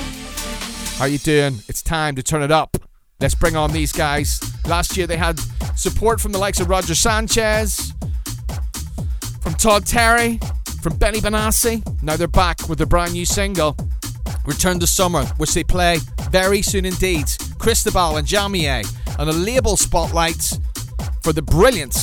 How 0.98 1.06
you 1.06 1.18
doing? 1.18 1.60
It's 1.70 1.82
time 1.82 2.16
to 2.16 2.24
turn 2.24 2.42
it 2.42 2.52
up. 2.52 2.76
Let's 3.22 3.36
bring 3.36 3.56
on 3.56 3.72
these 3.72 3.94
guys. 3.94 4.42
Last 4.68 4.98
year 4.98 5.08
they 5.08 5.16
had 5.16 5.40
support 5.78 6.20
from 6.20 6.34
the 6.34 6.40
likes 6.40 6.60
of 6.60 6.68
Roger 6.68 6.94
Sanchez, 6.94 7.83
Todd 9.64 9.86
Terry, 9.86 10.42
from 10.82 10.98
Benny 10.98 11.22
Benassi. 11.22 11.82
Now 12.04 12.18
they're 12.18 12.28
back 12.28 12.68
with 12.68 12.80
their 12.80 12.86
brand 12.86 13.14
new 13.14 13.24
single, 13.24 13.78
Return 14.46 14.78
to 14.80 14.86
Summer, 14.86 15.24
which 15.38 15.54
they 15.54 15.64
play 15.64 16.00
very 16.30 16.62
soon 16.62 16.84
indeed. 16.84 17.28
Cristobal 17.60 18.18
and 18.18 18.28
Jamier, 18.28 18.86
on 19.18 19.30
a 19.30 19.32
label 19.32 19.78
spotlight 19.78 20.60
for 21.22 21.32
the 21.32 21.42
brilliant 21.42 21.94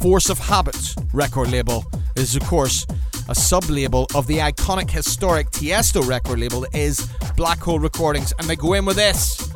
Force 0.00 0.30
of 0.30 0.38
Habit 0.38 0.94
record 1.12 1.50
label. 1.50 1.84
This 2.14 2.30
is, 2.30 2.36
of 2.36 2.44
course, 2.44 2.86
a 3.28 3.34
sub 3.34 3.64
label 3.64 4.06
of 4.14 4.26
the 4.26 4.38
iconic, 4.38 4.90
historic 4.90 5.50
Tiesto 5.50 6.00
record 6.08 6.38
label 6.38 6.62
that 6.62 6.74
is 6.74 7.06
Black 7.36 7.58
Hole 7.58 7.78
Recordings, 7.78 8.32
and 8.38 8.48
they 8.48 8.56
go 8.56 8.72
in 8.72 8.86
with 8.86 8.96
this 8.96 9.52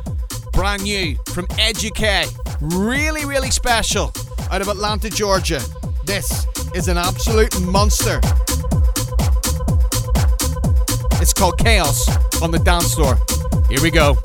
brand 0.53 0.82
new 0.82 1.16
from 1.28 1.47
Educate. 1.59 2.31
Really, 2.61 3.24
really 3.24 3.51
special 3.51 4.12
out 4.51 4.61
of 4.61 4.69
Atlanta, 4.69 5.09
Georgia. 5.09 5.62
This 6.05 6.47
is 6.74 6.88
an 6.88 6.98
absolute 6.98 7.60
monster. 7.60 8.20
It's 11.22 11.32
called 11.32 11.56
Chaos 11.59 12.09
on 12.42 12.51
the 12.51 12.59
Dance 12.59 12.94
Floor. 12.94 13.16
Here 13.68 13.80
we 13.80 13.90
go. 13.90 14.16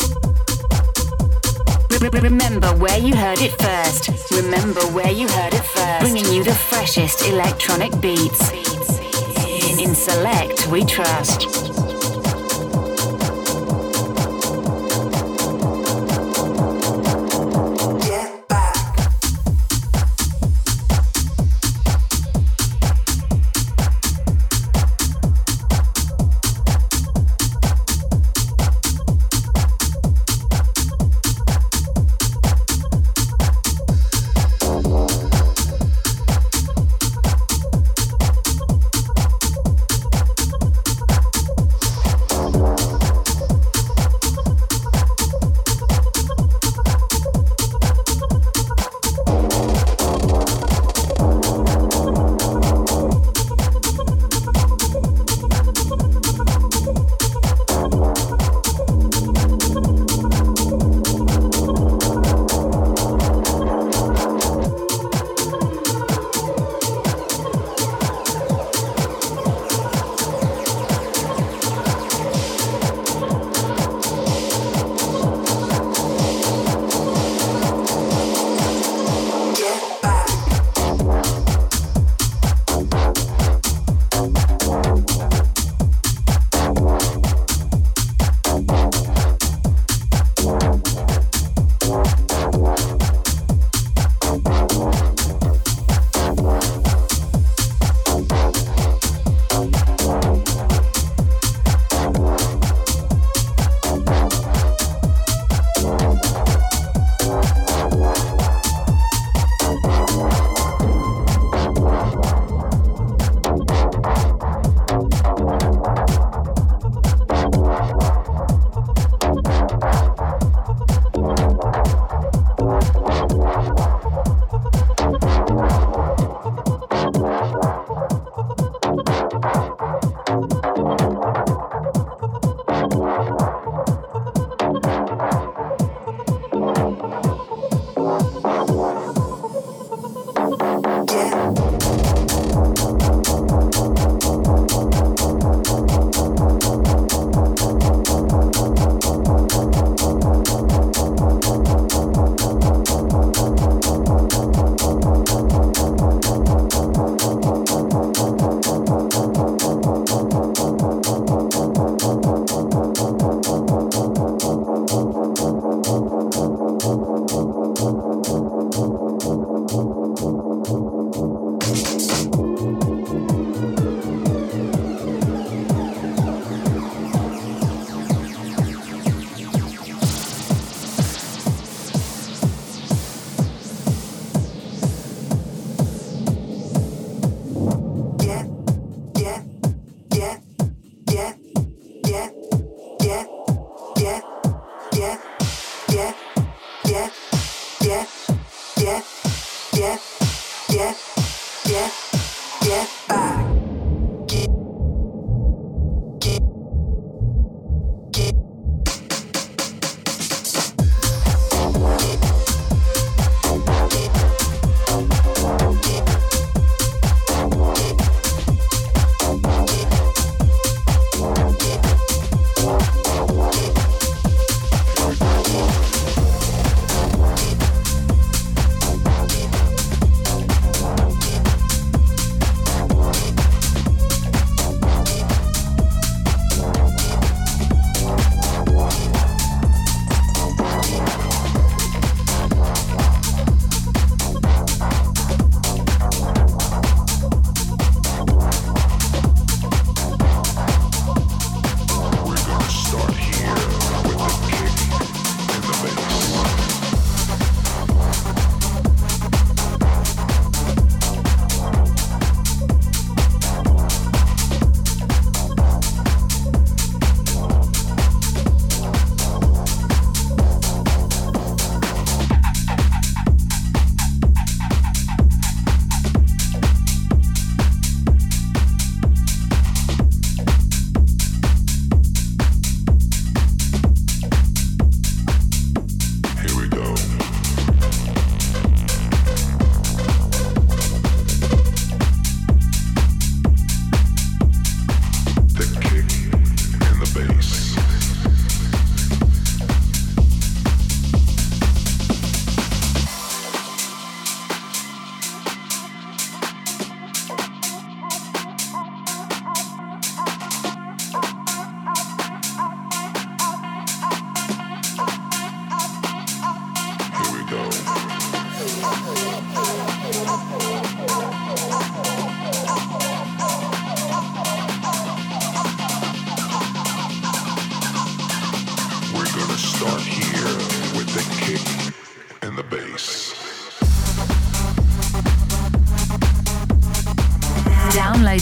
Remember 2.02 2.70
where 2.76 2.98
you 2.98 3.16
heard 3.16 3.40
it 3.42 3.52
first. 3.62 4.32
Remember 4.32 4.82
where 4.92 5.12
you 5.12 5.28
heard 5.28 5.54
it 5.54 5.64
first. 5.64 6.02
Bringing 6.02 6.34
you 6.34 6.44
the 6.44 6.56
freshest 6.56 7.26
electronic 7.28 7.92
beats. 8.02 8.52
In 9.80 9.94
Select, 9.94 10.68
we 10.68 10.84
trust. 10.86 11.69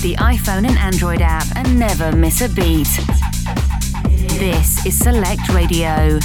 The 0.07 0.15
iPhone 0.15 0.65
and 0.65 0.77
Android 0.77 1.21
app 1.21 1.45
and 1.57 1.77
never 1.77 2.15
miss 2.15 2.39
a 2.39 2.47
beat. 2.47 2.87
This 4.39 4.85
is 4.85 4.97
Select 4.97 5.49
Radio. 5.49 6.17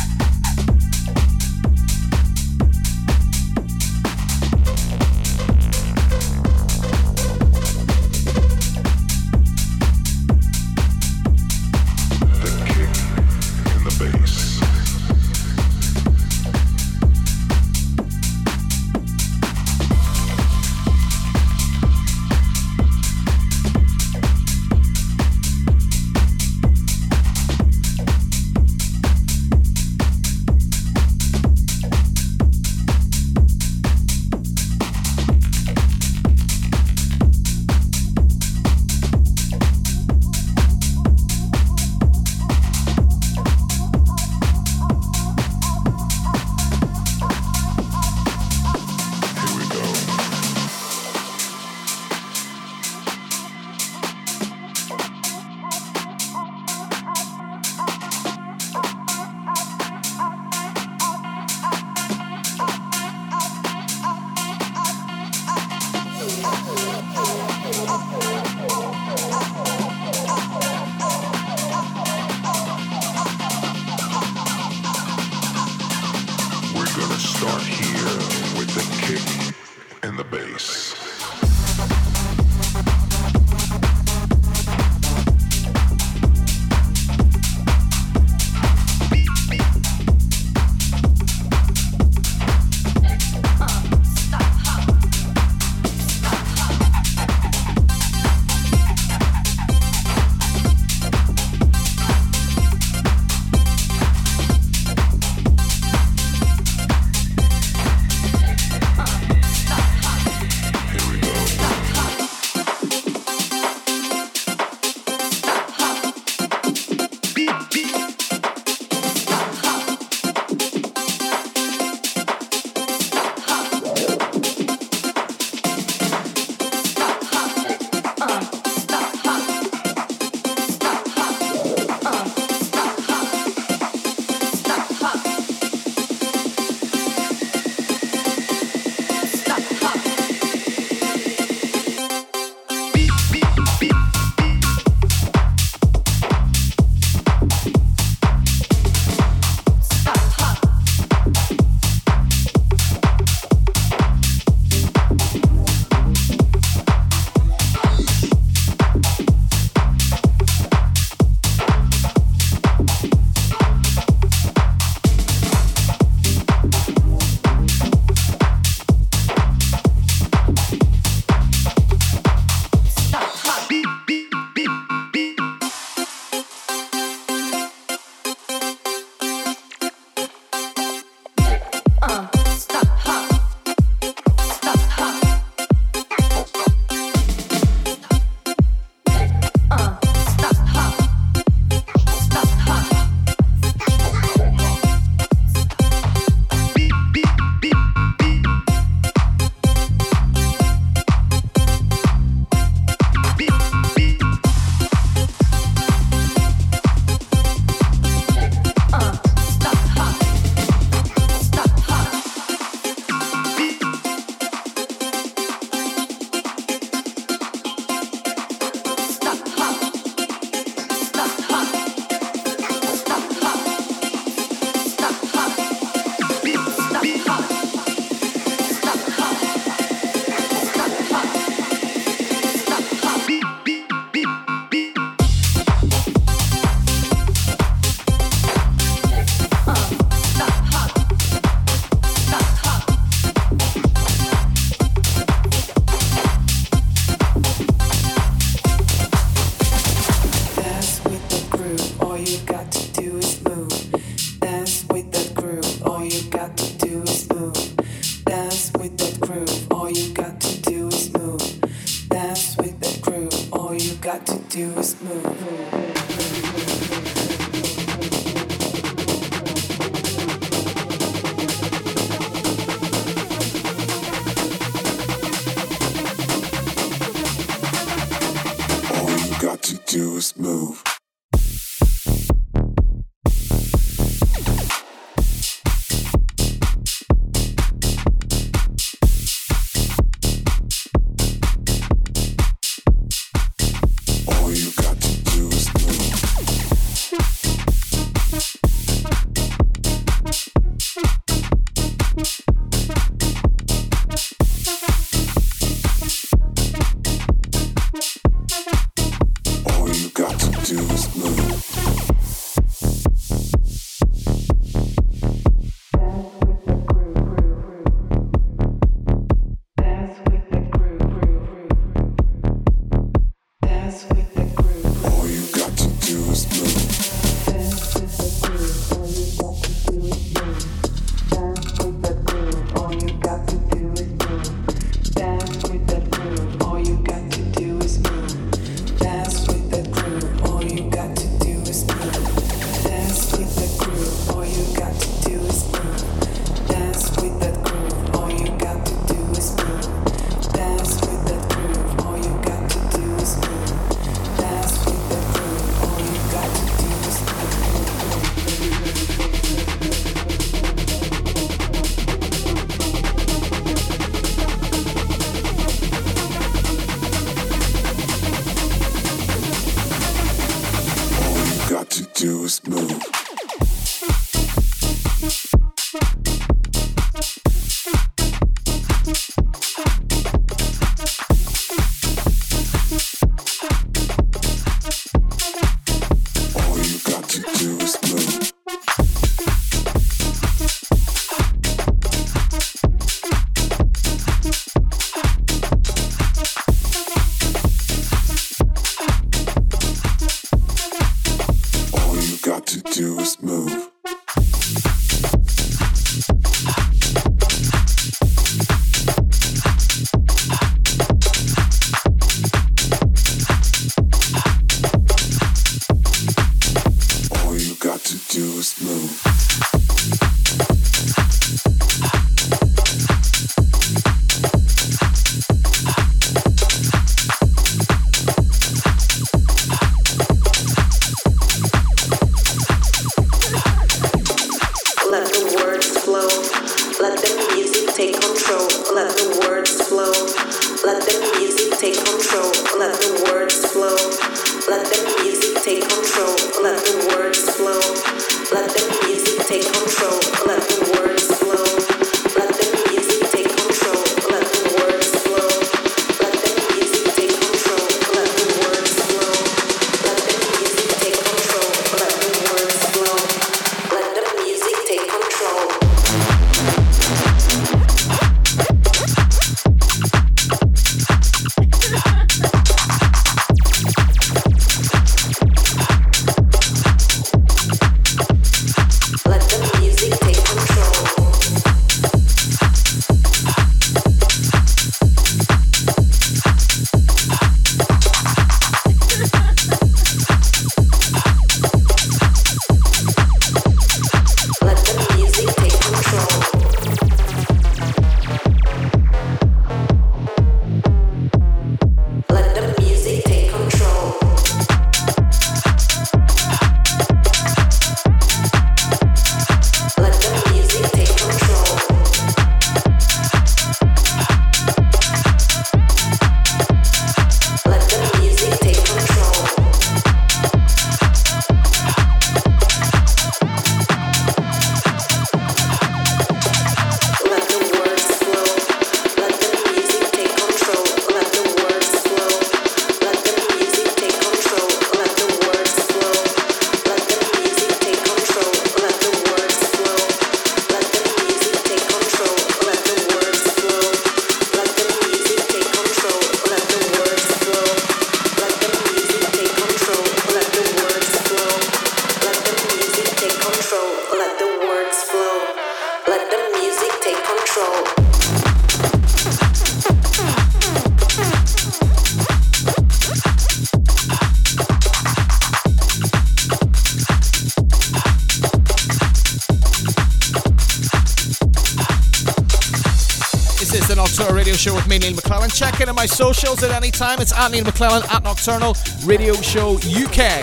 My 576.02 576.06
socials 576.06 576.64
at 576.64 576.72
any 576.72 576.90
time. 576.90 577.20
It's 577.20 577.32
Neil 577.52 577.62
McClellan 577.62 578.02
at 578.10 578.24
Nocturnal 578.24 578.74
Radio 579.04 579.34
Show 579.34 579.76
UK. 579.76 580.42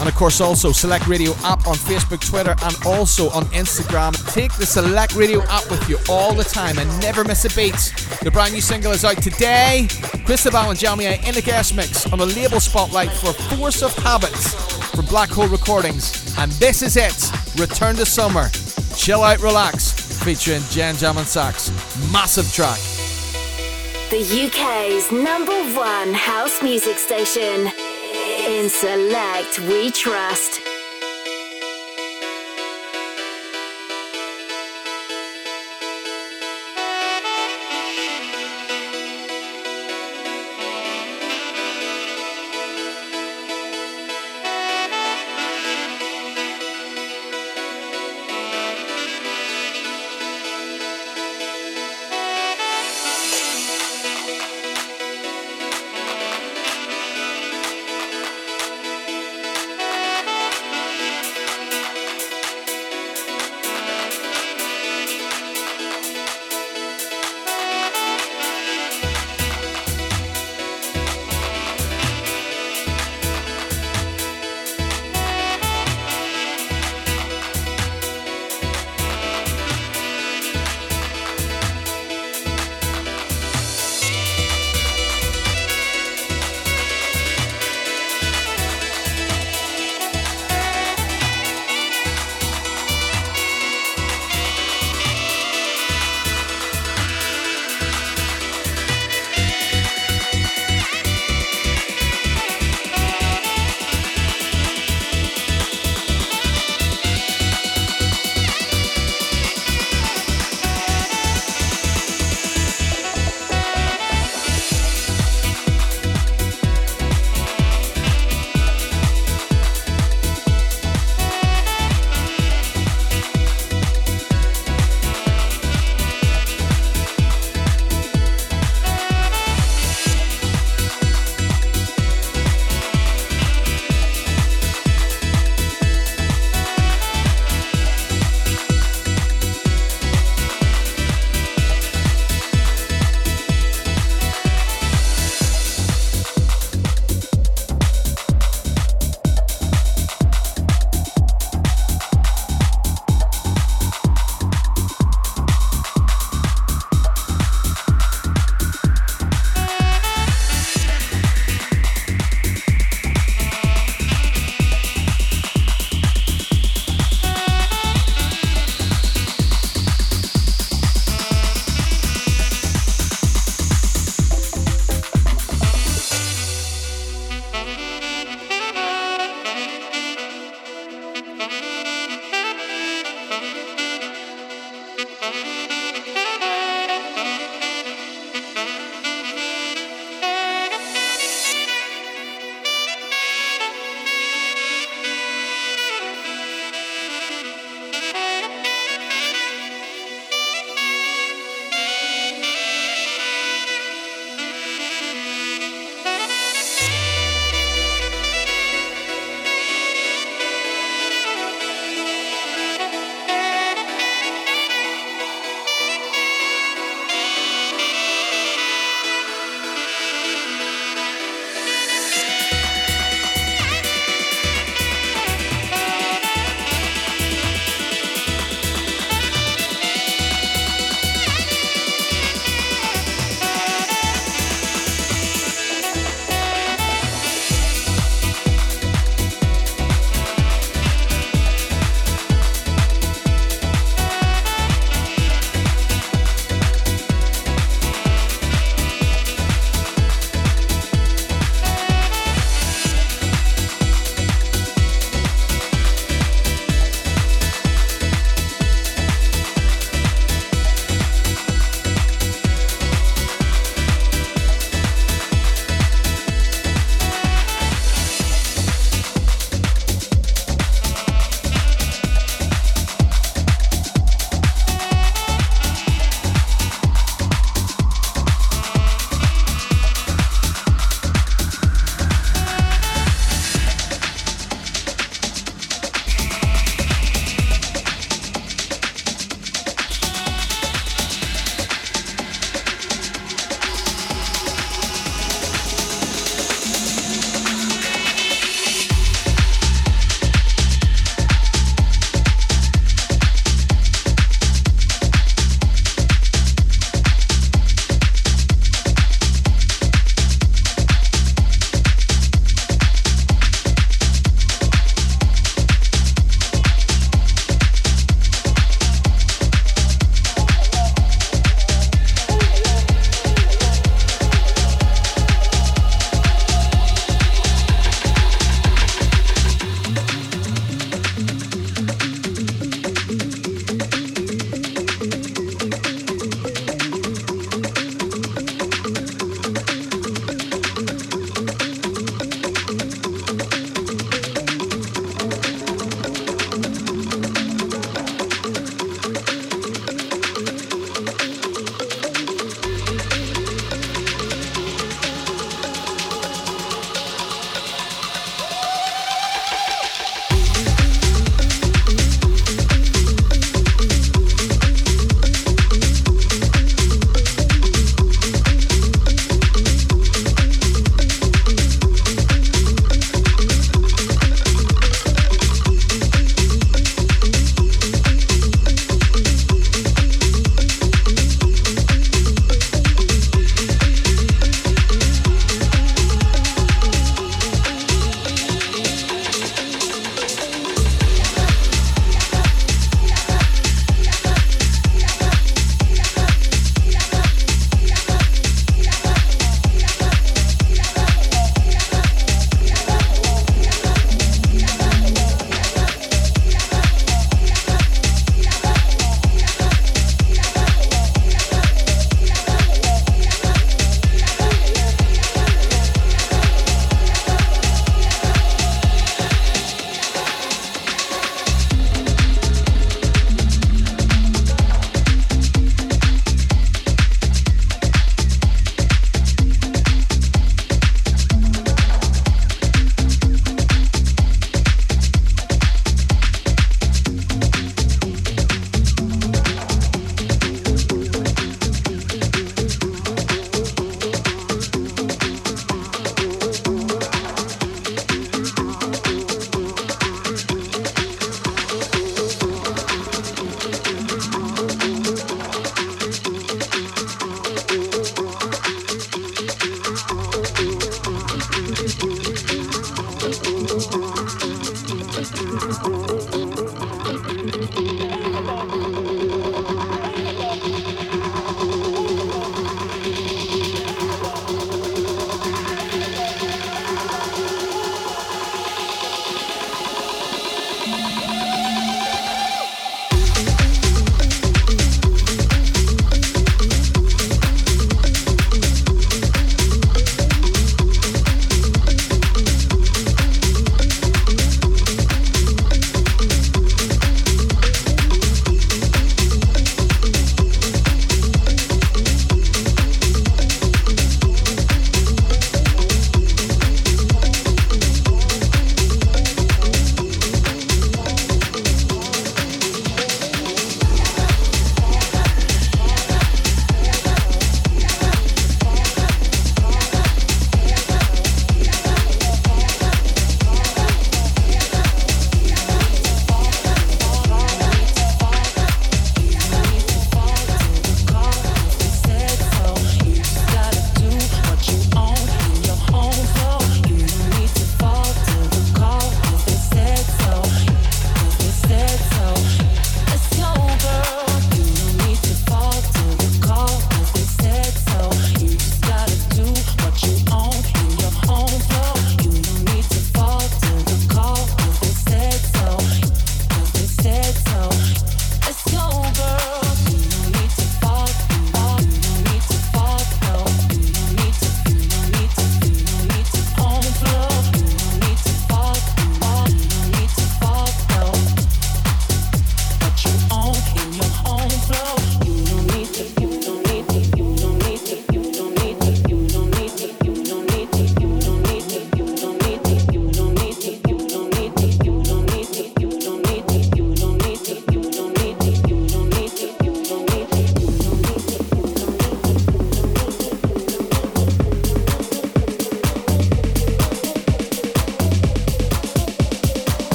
And 0.00 0.08
of 0.08 0.16
course, 0.16 0.40
also 0.40 0.72
Select 0.72 1.06
Radio 1.06 1.30
app 1.44 1.64
on 1.68 1.76
Facebook, 1.76 2.28
Twitter, 2.28 2.56
and 2.64 2.74
also 2.84 3.30
on 3.30 3.44
Instagram. 3.54 4.12
Take 4.34 4.52
the 4.54 4.66
Select 4.66 5.14
Radio 5.14 5.44
app 5.44 5.70
with 5.70 5.88
you 5.88 5.96
all 6.08 6.34
the 6.34 6.42
time 6.42 6.76
and 6.80 6.88
never 7.00 7.22
miss 7.22 7.44
a 7.44 7.54
beat. 7.54 7.94
The 8.20 8.32
brand 8.32 8.52
new 8.52 8.60
single 8.60 8.90
is 8.90 9.04
out 9.04 9.22
today. 9.22 9.86
Cristobal 10.26 10.70
and 10.70 10.78
Jamia 10.78 11.24
in 11.28 11.36
the 11.36 11.42
guest 11.42 11.76
mix 11.76 12.12
on 12.12 12.18
the 12.18 12.26
label 12.26 12.58
spotlight 12.58 13.12
for 13.12 13.32
Force 13.54 13.84
of 13.84 13.96
Habits 13.98 14.54
from 14.90 15.06
Black 15.06 15.28
Hole 15.28 15.46
Recordings. 15.46 16.36
And 16.36 16.50
this 16.52 16.82
is 16.82 16.96
it 16.96 17.30
Return 17.60 17.94
to 17.94 18.04
Summer. 18.04 18.48
Chill 18.96 19.22
out, 19.22 19.38
relax. 19.38 19.92
Featuring 20.24 20.62
Jen 20.70 20.96
Jam 20.96 21.16
and 21.16 21.28
Sax. 21.28 21.70
Massive 22.10 22.52
track. 22.52 22.80
The 24.10 24.46
UK's 24.46 25.12
number 25.12 25.52
one 25.74 26.14
house 26.14 26.62
music 26.62 26.96
station. 26.96 27.70
In 28.46 28.70
Select, 28.70 29.58
we 29.68 29.90
trust. 29.90 30.67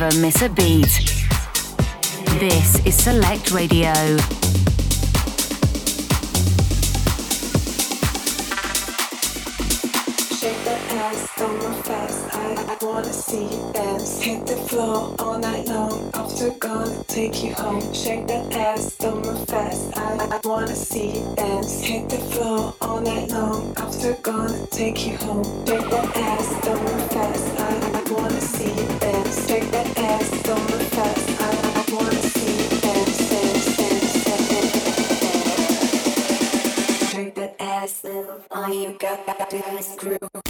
never 0.00 0.16
miss 0.20 0.40
a 0.40 0.48
beat. 0.48 0.86
This 2.38 2.86
is 2.86 2.96
Select 2.96 3.50
Radio. 3.50 3.92
Shake 10.38 10.64
that 10.64 10.80
ass, 10.92 11.28
don't 11.36 11.52
move 11.52 11.84
fast. 11.84 12.34
I, 12.34 12.76
I 12.80 12.84
wanna 12.84 13.12
see. 13.12 13.79
Hit 14.20 14.46
the 14.46 14.56
floor 14.56 15.14
all 15.18 15.38
night 15.38 15.66
long. 15.66 16.10
After 16.12 16.50
gonna 16.50 17.02
take 17.04 17.42
you 17.42 17.54
home. 17.54 17.80
Shake 17.94 18.26
that 18.26 18.52
ass, 18.52 18.94
don't 18.96 19.24
move 19.24 19.46
fast. 19.48 19.96
I, 19.96 20.36
I 20.36 20.40
wanna 20.46 20.76
see 20.76 21.16
you 21.18 21.34
dance. 21.36 21.80
Hit 21.80 22.10
the 22.10 22.18
floor 22.18 22.74
all 22.82 23.00
night 23.00 23.30
long. 23.30 23.72
After 23.78 24.12
gonna 24.20 24.66
take 24.66 25.06
you 25.06 25.16
home. 25.16 25.44
Shake 25.66 25.88
that 25.88 26.16
ass, 26.18 26.60
don't 26.62 26.82
move 26.82 27.10
fast. 27.10 27.60
I, 27.60 27.62
I 27.98 28.02
wanna 28.12 28.40
see 28.42 28.68
you 28.68 28.86
dance. 28.98 29.46
Shake 29.48 29.70
that 29.70 29.98
ass, 29.98 30.42
don't 30.42 30.70
move 30.70 30.88
fast. 30.88 31.40
I, 31.40 31.50
I 31.80 31.84
wanna 31.90 32.20
see 32.20 32.56
you 32.60 32.68
dance. 32.80 33.18
dance, 33.30 33.76
dance, 33.78 34.24
dance, 34.24 35.20
dance. 35.22 37.10
Shake 37.10 37.34
that 37.36 37.56
ass, 37.58 38.04
little. 38.04 38.42
All 38.50 38.68
you 38.68 38.92
got 38.98 39.26
to 39.50 39.56
do 39.56 39.76
is 39.78 39.96
groove. 39.98 40.49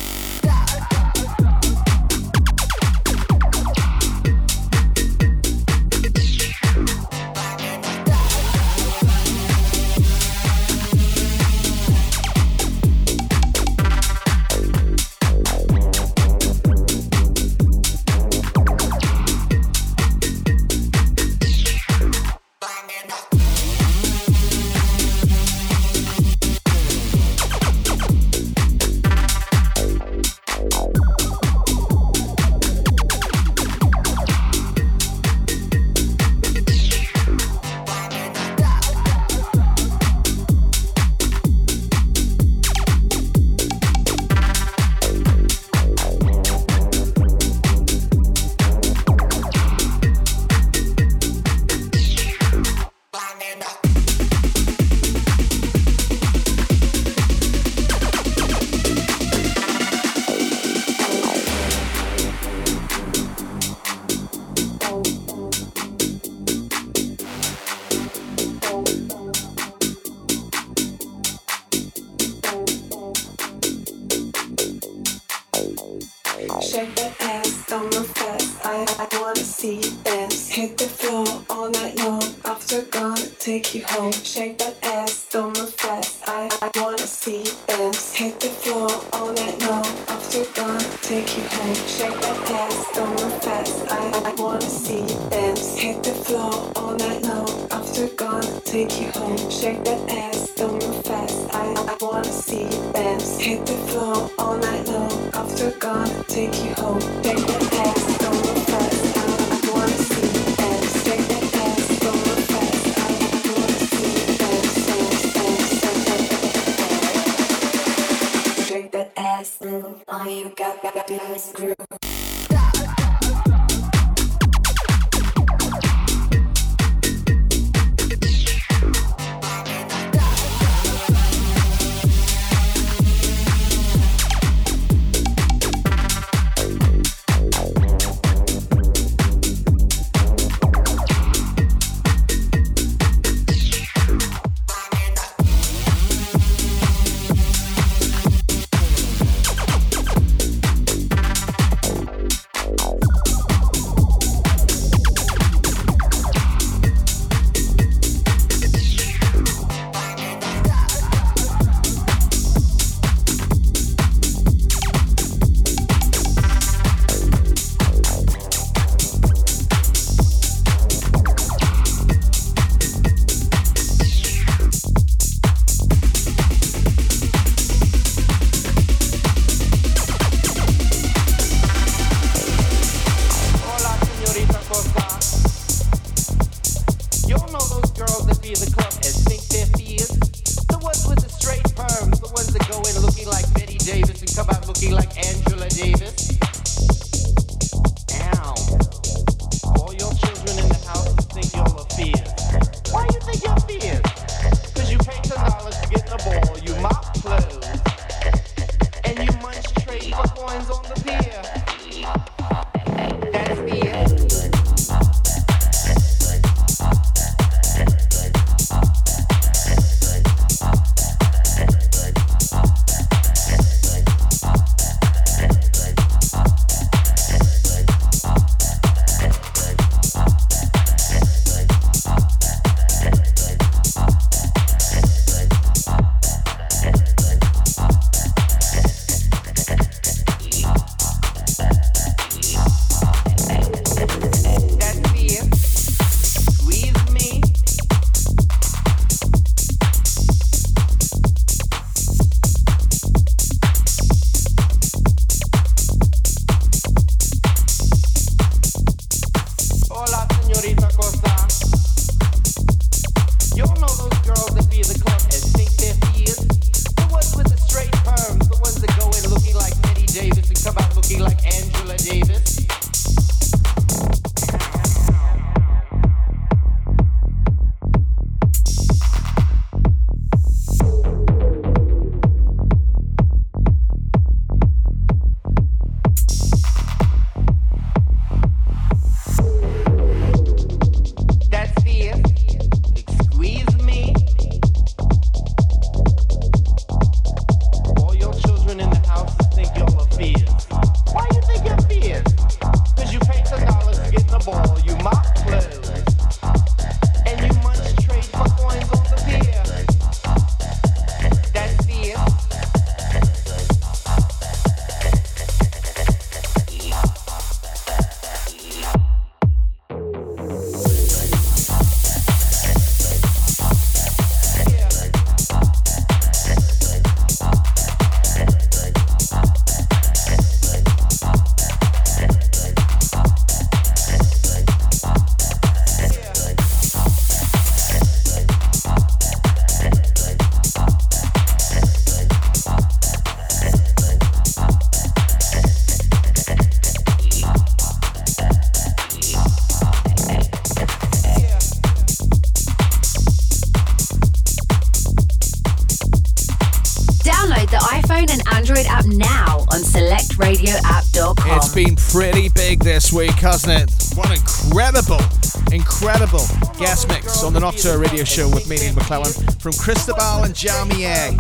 The 367.77 367.99
Radio 367.99 368.25
Show 368.25 368.49
with 368.49 368.69
me, 368.69 368.77
Ian 368.83 368.95
McClellan, 368.95 369.33
from 369.61 369.73
Cristobal 369.73 370.45
and 370.45 370.55
Jamier. 370.55 371.37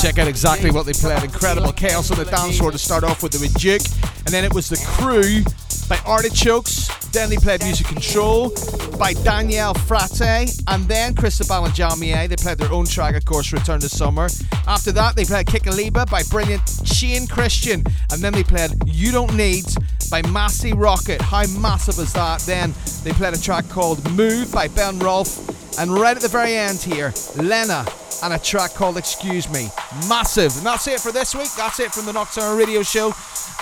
Check 0.00 0.18
out 0.18 0.28
exactly 0.28 0.70
what 0.70 0.86
they 0.86 0.92
played. 0.92 1.22
Incredible 1.22 1.72
chaos 1.72 2.10
on 2.10 2.18
the 2.18 2.24
dance 2.24 2.58
floor 2.58 2.70
to 2.70 2.78
start 2.78 3.04
off 3.04 3.22
with 3.22 3.32
the 3.32 3.58
Duke, 3.58 3.82
and 4.24 4.28
then 4.28 4.44
it 4.44 4.54
was 4.54 4.68
the 4.68 4.76
crew 4.96 5.42
by 5.88 5.96
Artichokes. 6.08 6.88
Then 7.12 7.28
they 7.28 7.36
played 7.36 7.62
Music 7.62 7.86
Control 7.86 8.54
by 8.98 9.14
Danielle 9.14 9.74
Frate, 9.74 10.60
and 10.68 10.84
then 10.84 11.14
Cristobal 11.14 11.64
and 11.64 11.74
Jamier. 11.74 12.28
They 12.28 12.36
played 12.36 12.58
their 12.58 12.72
own 12.72 12.86
track, 12.86 13.16
of 13.16 13.24
course, 13.24 13.52
Return 13.52 13.80
to 13.80 13.88
Summer. 13.88 14.28
After 14.66 14.92
that, 14.92 15.16
they 15.16 15.24
played 15.24 15.46
Kikaliba 15.46 16.08
by 16.10 16.22
brilliant 16.30 16.62
Shane 16.84 17.26
Christian, 17.26 17.84
and 18.12 18.22
then 18.22 18.32
they 18.32 18.44
played 18.44 18.70
You 18.86 19.10
Don't 19.12 19.34
Need 19.36 19.64
by 20.10 20.22
Massey 20.30 20.72
Rocket. 20.72 21.20
How 21.20 21.46
massive 21.58 21.98
is 21.98 22.12
that? 22.12 22.40
Then 22.40 22.74
they 23.02 23.12
played 23.12 23.34
a 23.34 23.40
track 23.40 23.68
called 23.68 24.08
Move 24.12 24.52
by 24.52 24.68
Ben 24.68 24.98
Rolfe, 24.98 25.78
and 25.78 25.92
right 25.92 26.16
at 26.16 26.22
the 26.22 26.28
very 26.28 26.54
end 26.54 26.78
here, 26.78 27.12
Lena 27.36 27.84
and 28.22 28.34
a 28.34 28.38
track 28.38 28.74
called 28.74 28.96
Excuse 28.96 29.50
Me. 29.50 29.68
Massive. 30.08 30.56
And 30.56 30.66
that's 30.66 30.86
it 30.86 31.00
for 31.00 31.12
this 31.12 31.34
week. 31.34 31.50
That's 31.56 31.80
it 31.80 31.92
from 31.92 32.06
the 32.06 32.12
Nocturnal 32.12 32.56
Radio 32.56 32.82
Show. 32.82 33.12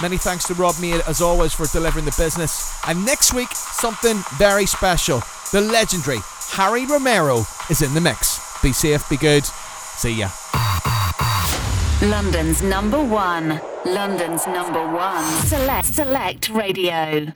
Many 0.02 0.16
thanks 0.16 0.46
to 0.48 0.54
Rob 0.54 0.78
Mead, 0.80 1.02
as 1.06 1.20
always, 1.20 1.52
for 1.52 1.66
delivering 1.66 2.04
the 2.04 2.14
business. 2.18 2.78
And 2.86 3.04
next 3.04 3.34
week, 3.34 3.50
something 3.52 4.16
very 4.36 4.66
special. 4.66 5.22
The 5.52 5.60
legendary 5.60 6.18
Harry 6.50 6.86
Romero 6.86 7.44
is 7.70 7.82
in 7.82 7.94
the 7.94 8.00
mix. 8.00 8.40
Be 8.62 8.72
safe, 8.72 9.08
be 9.08 9.16
good. 9.16 9.44
See 9.44 10.14
ya. 10.14 10.30
London's 12.02 12.62
number 12.62 13.02
one. 13.02 13.60
London's 13.84 14.46
number 14.46 14.86
one. 14.92 15.24
Select 15.46 15.86
Select 15.86 16.48
Radio. 16.48 17.32